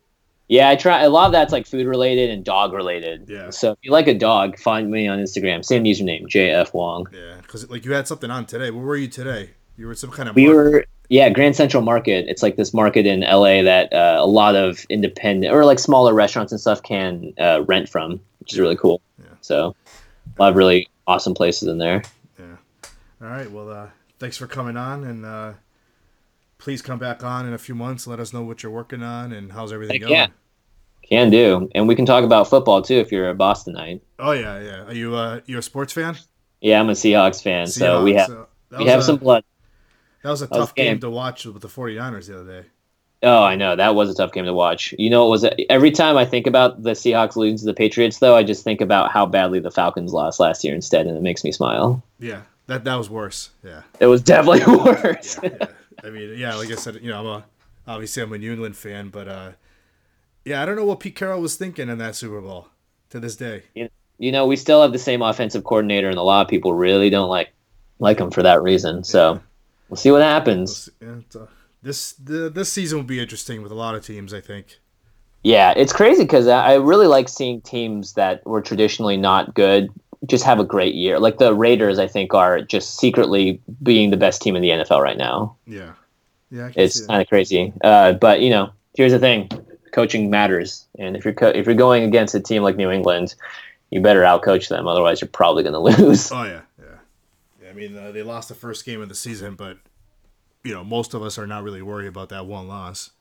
Yeah, 0.47 0.67
I 0.69 0.75
try. 0.75 1.03
A 1.03 1.09
lot 1.11 1.27
of 1.27 1.31
that's 1.31 1.51
like 1.51 1.67
food 1.67 1.85
related 1.85 2.31
and 2.31 2.43
dog 2.43 2.73
related. 2.73 3.29
Yeah. 3.29 3.51
So 3.51 3.73
if 3.73 3.77
you 3.83 3.91
like 3.91 4.07
a 4.07 4.15
dog, 4.15 4.57
find 4.57 4.89
me 4.89 5.07
on 5.07 5.19
Instagram. 5.19 5.63
Same 5.63 5.83
username, 5.83 6.25
JF 6.25 6.73
Wong. 6.73 7.05
Yeah, 7.13 7.35
because 7.39 7.69
like 7.69 7.85
you 7.85 7.93
had 7.93 8.07
something 8.07 8.31
on 8.31 8.47
today. 8.47 8.71
Where 8.71 8.83
were 8.83 8.95
you 8.95 9.07
today? 9.07 9.51
You 9.77 9.85
were 9.85 9.91
at 9.91 9.99
some 9.99 10.09
kind 10.09 10.27
of. 10.27 10.35
We 10.35 10.47
market. 10.47 10.71
were 10.71 10.85
yeah, 11.09 11.29
Grand 11.29 11.55
Central 11.55 11.83
Market. 11.83 12.25
It's 12.27 12.41
like 12.41 12.55
this 12.55 12.73
market 12.73 13.05
in 13.05 13.19
LA 13.19 13.61
that 13.61 13.93
uh, 13.93 14.17
a 14.19 14.25
lot 14.25 14.55
of 14.55 14.83
independent 14.89 15.53
or 15.53 15.65
like 15.65 15.77
smaller 15.77 16.15
restaurants 16.15 16.51
and 16.51 16.59
stuff 16.59 16.81
can 16.81 17.31
uh, 17.37 17.63
rent 17.67 17.89
from, 17.89 18.19
which 18.39 18.53
is 18.53 18.59
really 18.59 18.75
cool. 18.75 19.01
Yeah. 19.19 19.35
So 19.41 19.75
a 20.35 20.41
lot 20.41 20.49
of 20.49 20.55
really 20.55 20.89
awesome 21.05 21.35
places 21.35 21.67
in 21.67 21.77
there. 21.77 22.01
Yeah. 22.39 22.55
All 23.21 23.27
right. 23.27 23.51
Well, 23.51 23.69
uh, 23.69 23.87
thanks 24.19 24.37
for 24.37 24.47
coming 24.47 24.77
on, 24.77 25.03
and 25.03 25.25
uh, 25.25 25.53
please 26.57 26.81
come 26.81 26.99
back 26.99 27.23
on 27.23 27.45
in 27.45 27.53
a 27.53 27.57
few 27.57 27.75
months. 27.75 28.05
And 28.05 28.11
let 28.11 28.19
us 28.19 28.33
know 28.33 28.43
what 28.43 28.63
you're 28.63 28.71
working 28.71 29.03
on 29.03 29.31
and 29.31 29.51
how's 29.51 29.71
everything 29.73 29.95
Heck 30.01 30.09
going. 30.09 30.13
yeah. 30.13 30.27
Can 31.09 31.29
do, 31.29 31.69
and 31.73 31.87
we 31.87 31.95
can 31.95 32.05
talk 32.05 32.25
about 32.25 32.49
football 32.49 32.81
too 32.81 32.95
if 32.95 33.13
you're 33.13 33.29
a 33.29 33.35
Bostonite. 33.35 34.01
Oh 34.19 34.33
yeah, 34.33 34.59
yeah. 34.59 34.83
Are 34.83 34.93
you 34.93 35.15
uh, 35.15 35.39
you 35.45 35.57
a 35.57 35.61
sports 35.61 35.93
fan? 35.93 36.17
Yeah, 36.59 36.81
I'm 36.81 36.89
a 36.89 36.93
Seahawks 36.93 37.41
fan, 37.41 37.67
so 37.67 38.03
we 38.03 38.13
have 38.15 38.27
that 38.71 38.79
we 38.79 38.87
have 38.87 38.99
a- 38.99 39.03
some 39.03 39.15
blood. 39.15 39.45
That 40.23 40.31
was 40.31 40.41
a 40.41 40.47
That 40.47 40.57
was 40.57 40.67
tough 40.67 40.75
game 40.75 40.93
game. 40.95 40.99
to 41.01 41.09
watch 41.09 41.45
with 41.45 41.61
the 41.61 41.69
49ers 41.69 42.27
the 42.27 42.41
other 42.41 42.61
day. 42.61 42.67
Oh, 43.23 43.41
I 43.41 43.55
know 43.55 43.75
that 43.77 43.95
was 43.95 44.09
a 44.09 44.15
tough 44.15 44.33
game 44.33 44.43
to 44.45 44.53
watch. 44.53 44.93
You 44.99 45.09
know, 45.09 45.25
it 45.27 45.29
was 45.29 45.45
every 45.69 45.91
time 45.91 46.17
I 46.17 46.25
think 46.25 46.45
about 46.45 46.83
the 46.83 46.91
Seahawks 46.91 47.37
losing 47.37 47.57
to 47.59 47.65
the 47.65 47.73
Patriots, 47.73 48.19
though, 48.19 48.35
I 48.35 48.43
just 48.43 48.65
think 48.65 48.81
about 48.81 49.11
how 49.11 49.25
badly 49.25 49.59
the 49.59 49.71
Falcons 49.71 50.11
lost 50.11 50.41
last 50.41 50.61
year 50.65 50.75
instead, 50.75 51.07
and 51.07 51.15
it 51.15 51.23
makes 51.23 51.43
me 51.45 51.53
smile. 51.53 52.03
Yeah, 52.19 52.41
that 52.67 52.83
that 52.83 52.95
was 52.95 53.09
worse. 53.09 53.49
Yeah. 53.63 53.81
It 53.99 54.07
was 54.07 54.21
definitely 54.21 54.75
worse. 54.85 55.39
I 56.03 56.09
mean, 56.09 56.37
yeah, 56.37 56.55
like 56.55 56.71
I 56.71 56.75
said, 56.75 56.95
you 57.01 57.09
know, 57.09 57.19
I'm 57.19 57.25
a 57.25 57.45
obviously 57.87 58.21
I'm 58.21 58.33
a 58.33 58.37
New 58.37 58.51
England 58.51 58.75
fan, 58.75 59.09
but 59.09 59.27
uh, 59.27 59.51
yeah, 60.45 60.61
I 60.61 60.65
don't 60.65 60.75
know 60.75 60.85
what 60.85 60.99
Pete 60.99 61.15
Carroll 61.15 61.41
was 61.41 61.55
thinking 61.55 61.89
in 61.89 61.97
that 61.97 62.15
Super 62.15 62.41
Bowl 62.41 62.67
to 63.09 63.19
this 63.19 63.35
day. 63.35 63.63
you, 64.19 64.31
know, 64.31 64.45
we 64.45 64.55
still 64.55 64.81
have 64.81 64.91
the 64.91 64.99
same 64.99 65.21
offensive 65.21 65.63
coordinator, 65.63 66.09
and 66.09 66.17
a 66.17 66.23
lot 66.23 66.45
of 66.45 66.49
people 66.49 66.73
really 66.73 67.09
don't 67.09 67.29
like 67.29 67.53
like 67.99 68.19
him 68.19 68.29
for 68.29 68.43
that 68.43 68.61
reason. 68.61 69.03
So 69.03 69.41
we'll 69.89 69.97
see 69.97 70.11
what 70.11 70.21
happens. 70.21 70.89
Yeah, 71.01 71.15
it's, 71.19 71.35
uh, 71.35 71.47
this 71.81 72.13
the, 72.13 72.49
this 72.49 72.71
season 72.71 72.99
will 72.99 73.05
be 73.05 73.19
interesting 73.19 73.63
with 73.63 73.71
a 73.71 73.75
lot 73.75 73.95
of 73.95 74.05
teams. 74.05 74.33
I 74.33 74.41
think. 74.41 74.79
Yeah, 75.43 75.73
it's 75.77 75.93
crazy 75.93 76.23
because 76.23 76.47
I 76.47 76.73
really 76.73 77.07
like 77.07 77.29
seeing 77.29 77.61
teams 77.61 78.13
that 78.13 78.45
were 78.45 78.61
traditionally 78.61 79.15
not 79.15 79.53
good 79.53 79.89
just 80.25 80.43
have 80.43 80.59
a 80.59 80.63
great 80.63 80.95
year. 80.95 81.19
Like 81.19 81.37
the 81.37 81.53
Raiders, 81.53 81.99
I 81.99 82.07
think, 82.07 82.33
are 82.33 82.61
just 82.61 82.97
secretly 82.97 83.61
being 83.83 84.09
the 84.09 84.17
best 84.17 84.41
team 84.41 84.55
in 84.55 84.61
the 84.61 84.69
NFL 84.69 85.01
right 85.01 85.17
now. 85.17 85.55
Yeah. 85.65 85.93
Yeah. 86.49 86.67
I 86.67 86.71
can 86.71 86.83
It's 86.83 87.05
kind 87.05 87.21
of 87.21 87.27
crazy. 87.27 87.73
Uh, 87.83 88.13
but 88.13 88.41
you 88.41 88.49
know, 88.49 88.71
here's 88.95 89.11
the 89.11 89.19
thing: 89.19 89.49
coaching 89.91 90.29
matters. 90.29 90.85
And 90.97 91.15
if 91.15 91.25
you're 91.25 91.33
co- 91.33 91.49
if 91.49 91.65
you're 91.65 91.75
going 91.75 92.03
against 92.03 92.35
a 92.35 92.39
team 92.39 92.63
like 92.63 92.75
New 92.75 92.91
England, 92.91 93.35
you 93.89 94.01
better 94.01 94.21
outcoach 94.21 94.69
them, 94.69 94.87
otherwise 94.87 95.21
you're 95.21 95.29
probably 95.29 95.63
going 95.63 95.73
to 95.95 96.03
lose. 96.03 96.31
Oh 96.31 96.43
yeah, 96.43 96.61
yeah. 96.79 96.85
yeah 97.61 97.69
I 97.69 97.73
mean, 97.73 97.97
uh, 97.97 98.11
they 98.11 98.23
lost 98.23 98.49
the 98.49 98.55
first 98.55 98.85
game 98.85 99.01
of 99.01 99.09
the 99.09 99.15
season, 99.15 99.55
but 99.55 99.77
you 100.63 100.73
know, 100.73 100.83
most 100.83 101.13
of 101.13 101.23
us 101.23 101.37
are 101.37 101.47
not 101.47 101.63
really 101.63 101.81
worried 101.81 102.07
about 102.07 102.29
that 102.29 102.45
one 102.45 102.67
loss. 102.67 103.11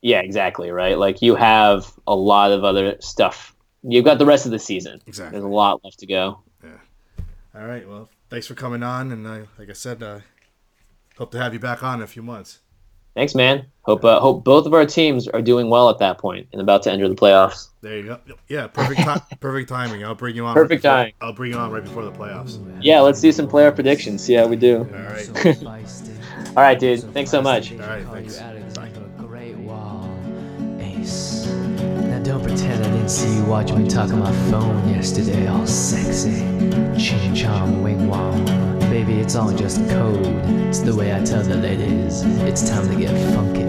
Yeah, 0.00 0.20
exactly. 0.20 0.70
Right. 0.70 0.98
Like 0.98 1.22
you 1.22 1.34
have 1.34 1.92
a 2.06 2.14
lot 2.14 2.52
of 2.52 2.64
other 2.64 2.96
stuff. 3.00 3.54
You've 3.82 4.04
got 4.04 4.18
the 4.18 4.26
rest 4.26 4.46
of 4.46 4.52
the 4.52 4.58
season. 4.58 5.00
Exactly. 5.06 5.32
There's 5.32 5.44
a 5.44 5.54
lot 5.54 5.82
left 5.84 5.98
to 6.00 6.06
go. 6.06 6.40
Yeah. 6.62 6.70
All 7.54 7.66
right. 7.66 7.88
Well, 7.88 8.08
thanks 8.30 8.46
for 8.46 8.54
coming 8.54 8.82
on, 8.82 9.12
and 9.12 9.26
uh, 9.26 9.40
like 9.58 9.70
I 9.70 9.74
said, 9.74 10.02
uh, 10.02 10.20
hope 11.16 11.30
to 11.32 11.38
have 11.38 11.52
you 11.52 11.60
back 11.60 11.82
on 11.82 11.98
in 11.98 12.02
a 12.02 12.06
few 12.06 12.22
months. 12.22 12.60
Thanks, 13.14 13.34
man. 13.34 13.66
Hope 13.82 14.04
uh, 14.04 14.20
hope 14.20 14.44
both 14.44 14.64
of 14.66 14.74
our 14.74 14.86
teams 14.86 15.26
are 15.26 15.42
doing 15.42 15.68
well 15.70 15.90
at 15.90 15.98
that 15.98 16.18
point 16.18 16.46
and 16.52 16.60
about 16.60 16.84
to 16.84 16.92
enter 16.92 17.08
the 17.08 17.16
playoffs. 17.16 17.68
There 17.80 17.96
you 17.96 18.04
go. 18.04 18.20
Yeah, 18.48 18.68
perfect 18.68 19.00
time. 19.00 19.20
perfect 19.40 19.68
timing. 19.68 20.04
I'll 20.04 20.14
bring 20.14 20.36
you 20.36 20.46
on. 20.46 20.54
Perfect 20.54 20.84
right 20.84 20.90
timing. 20.90 21.14
I'll 21.20 21.32
bring 21.32 21.52
you 21.52 21.58
on 21.58 21.72
right 21.72 21.82
before 21.82 22.04
the 22.04 22.12
playoffs. 22.12 22.58
Yeah, 22.80 23.00
let's 23.00 23.20
do 23.20 23.32
some 23.32 23.48
player 23.48 23.72
predictions. 23.72 24.22
See 24.22 24.34
how 24.34 24.46
we 24.46 24.54
do. 24.54 24.78
All 24.78 24.84
right. 24.84 25.64
All 26.56 26.62
right, 26.62 26.78
dude. 26.78 27.12
Thanks 27.12 27.30
so 27.30 27.42
much. 27.42 27.72
All 27.72 27.78
right. 27.78 28.06
Thanks. 28.06 28.38
See 33.08 33.36
you 33.36 33.44
watch 33.44 33.72
me 33.72 33.88
talk 33.88 34.10
on 34.10 34.18
my 34.18 34.32
phone 34.50 34.86
yesterday, 34.88 35.46
all 35.46 35.66
sexy. 35.66 36.40
Ching 36.98 37.34
chong, 37.34 37.82
wing 37.82 38.06
wong. 38.06 38.44
Baby, 38.80 39.20
it's 39.20 39.34
all 39.34 39.50
just 39.50 39.78
code. 39.88 40.26
It's 40.68 40.80
the 40.80 40.94
way 40.94 41.14
I 41.14 41.24
tell 41.24 41.42
the 41.42 41.56
ladies 41.56 42.22
it's 42.42 42.68
time 42.68 42.86
to 42.88 42.96
get 42.96 43.14
funky. 43.34 43.64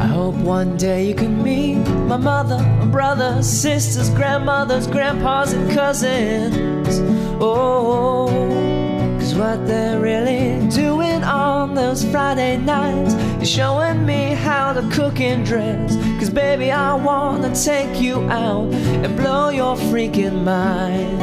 I 0.00 0.06
hope 0.06 0.34
one 0.36 0.78
day 0.78 1.06
you 1.06 1.14
can 1.14 1.42
meet 1.42 1.86
my 2.06 2.16
mother, 2.16 2.56
my 2.56 2.86
brother, 2.86 3.42
sisters, 3.42 4.08
grandmothers, 4.08 4.86
grandpas, 4.86 5.52
and 5.52 5.70
cousins. 5.72 6.98
Oh, 7.42 8.69
cause 9.30 9.38
what 9.38 9.66
they're 9.66 10.00
really 10.00 10.66
doing 10.70 11.22
on 11.22 11.74
those 11.74 12.04
Friday 12.04 12.56
nights 12.56 13.14
is 13.42 13.48
showing 13.50 14.04
me 14.04 14.34
how 14.34 14.72
to 14.72 14.82
cook 14.90 15.20
and 15.20 15.44
dress. 15.44 15.96
Cause 16.18 16.30
baby, 16.30 16.70
I 16.70 16.94
wanna 16.94 17.54
take 17.54 18.00
you 18.00 18.28
out 18.30 18.72
and 18.72 19.16
blow 19.16 19.50
your 19.50 19.76
freaking 19.76 20.42
mind. 20.42 21.22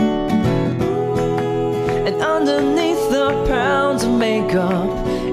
And 2.08 2.22
underneath 2.22 3.10
the 3.10 3.46
pounds 3.48 4.04
of 4.04 4.12
makeup 4.12 4.90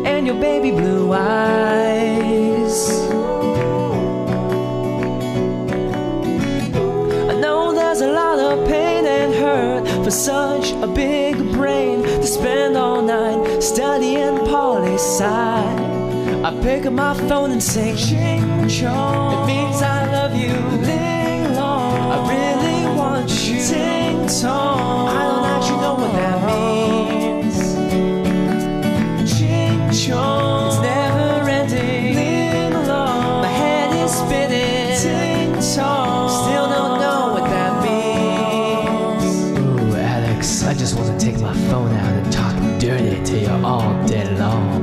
and 0.06 0.26
your 0.26 0.40
baby 0.40 0.70
blue 0.70 1.12
eyes. 1.12 2.90
I 7.30 7.34
know 7.40 7.72
there's 7.72 8.00
a 8.00 8.10
lot 8.10 8.38
of 8.38 8.66
pain 8.68 9.06
and 9.06 9.34
hurt 9.34 9.93
for 10.04 10.10
such 10.10 10.72
a 10.72 10.86
big 10.86 11.34
brain 11.52 12.02
to 12.02 12.26
spend 12.26 12.76
all 12.76 13.00
night 13.00 13.62
studying 13.62 14.36
poli 14.40 14.96
sci. 14.96 15.24
I 16.44 16.60
pick 16.62 16.84
up 16.84 16.92
my 16.92 17.14
phone 17.26 17.52
and 17.52 17.62
sing 17.62 17.96
ching 17.96 18.68
chong. 18.68 19.44
It 19.44 19.46
means 19.46 19.80
I 19.80 20.04
love 20.12 20.36
you. 20.36 20.52
Ling 20.86 21.54
long. 21.54 22.12
I 22.12 22.18
really 22.34 22.96
want 22.98 23.30
you. 23.48 23.64
Ting 23.64 24.26
tong. 24.42 25.08
I 25.08 25.22
don't 25.26 25.63
dirty 42.98 43.24
to 43.24 43.38
you 43.40 43.66
all 43.66 44.06
day 44.06 44.28
long. 44.38 44.82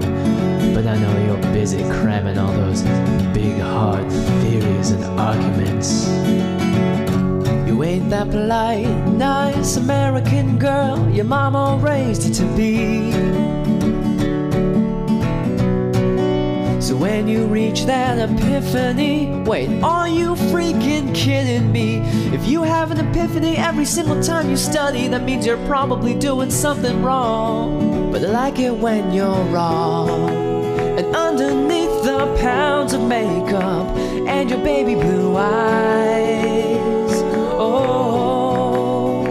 But 0.74 0.86
I 0.86 0.97
know 0.97 1.26
you're 1.26 1.54
busy 1.54 1.84
cramming 1.84 2.38
all 2.38 2.52
those 2.52 2.82
big 3.34 3.60
hard 3.60 4.12
theories 4.41 4.91
and 4.91 5.04
arguments. 5.19 6.08
You 7.67 7.84
ain't 7.84 8.10
that 8.10 8.30
polite, 8.30 8.88
nice 9.08 9.78
American 9.78 10.58
girl 10.58 11.10
your 11.10 11.26
mama 11.26 11.80
raised 11.82 12.24
you 12.26 12.34
to 12.34 12.45
be. 12.58 13.12
So 16.82 16.97
when 16.97 17.28
you 17.28 17.45
reach 17.45 17.86
that 17.86 18.17
epiphany, 18.17 19.43
wait, 19.45 19.69
are 19.84 20.10
you 20.10 20.36
freaking 20.52 21.15
kidding 21.15 21.71
me? 21.71 22.00
If 22.34 22.45
you 22.45 22.63
have 22.63 22.91
an 22.91 23.00
epiphany 23.00 23.56
every 23.56 23.86
single 23.86 24.21
time 24.21 24.50
you 24.50 24.58
study, 24.58 25.08
that 25.08 25.24
means 25.24 25.45
you're 25.45 25.65
probably 25.67 26.13
doing 26.15 26.52
something 26.52 27.02
wrong. 27.04 27.90
But 28.12 28.26
I 28.26 28.28
like 28.28 28.60
it 28.60 28.76
when 28.76 29.13
you're 29.13 29.43
wrong. 29.45 30.30
And 30.97 31.15
underneath 31.15 32.04
the 32.04 32.36
pounds 32.41 32.91
of 32.91 33.02
makeup 33.02 33.88
and 34.28 34.50
your 34.50 34.60
baby 34.60 34.95
blue 34.95 35.38
eyes, 35.38 37.13
oh, 37.58 39.24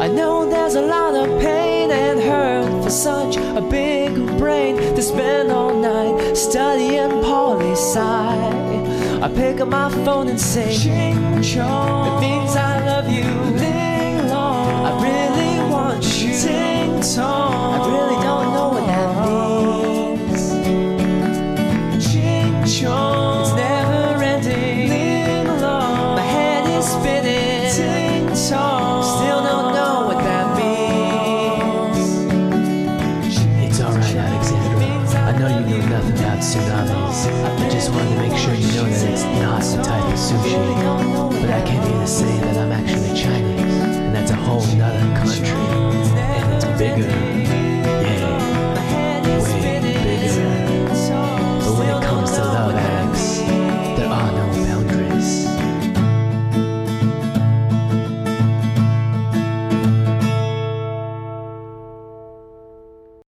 I 0.00 0.06
know 0.06 0.48
there's 0.48 0.76
a 0.76 0.82
lot 0.82 1.14
of 1.16 1.40
pain 1.40 1.90
and 1.90 2.20
hurt 2.20 2.84
for 2.84 2.90
such 2.90 3.36
a 3.36 3.60
big 3.60 4.14
brain 4.38 4.76
to 4.76 5.02
spend 5.02 5.50
all 5.50 5.74
night 5.74 6.36
studying 6.36 7.10
poli 7.22 7.72
sci. 7.72 7.98
I 9.20 9.28
pick 9.34 9.60
up 9.60 9.68
my 9.68 9.90
phone 10.04 10.28
and 10.28 10.40
say, 10.40 10.72
Ching 10.72 11.42
chong. 11.42 12.18
It 12.18 12.20
means 12.20 12.54
I 12.54 12.84
love 12.86 13.08
you. 13.10 13.81
Ting 16.30 17.00
tong. 17.00 17.74
I 17.74 17.88
really 17.90 18.21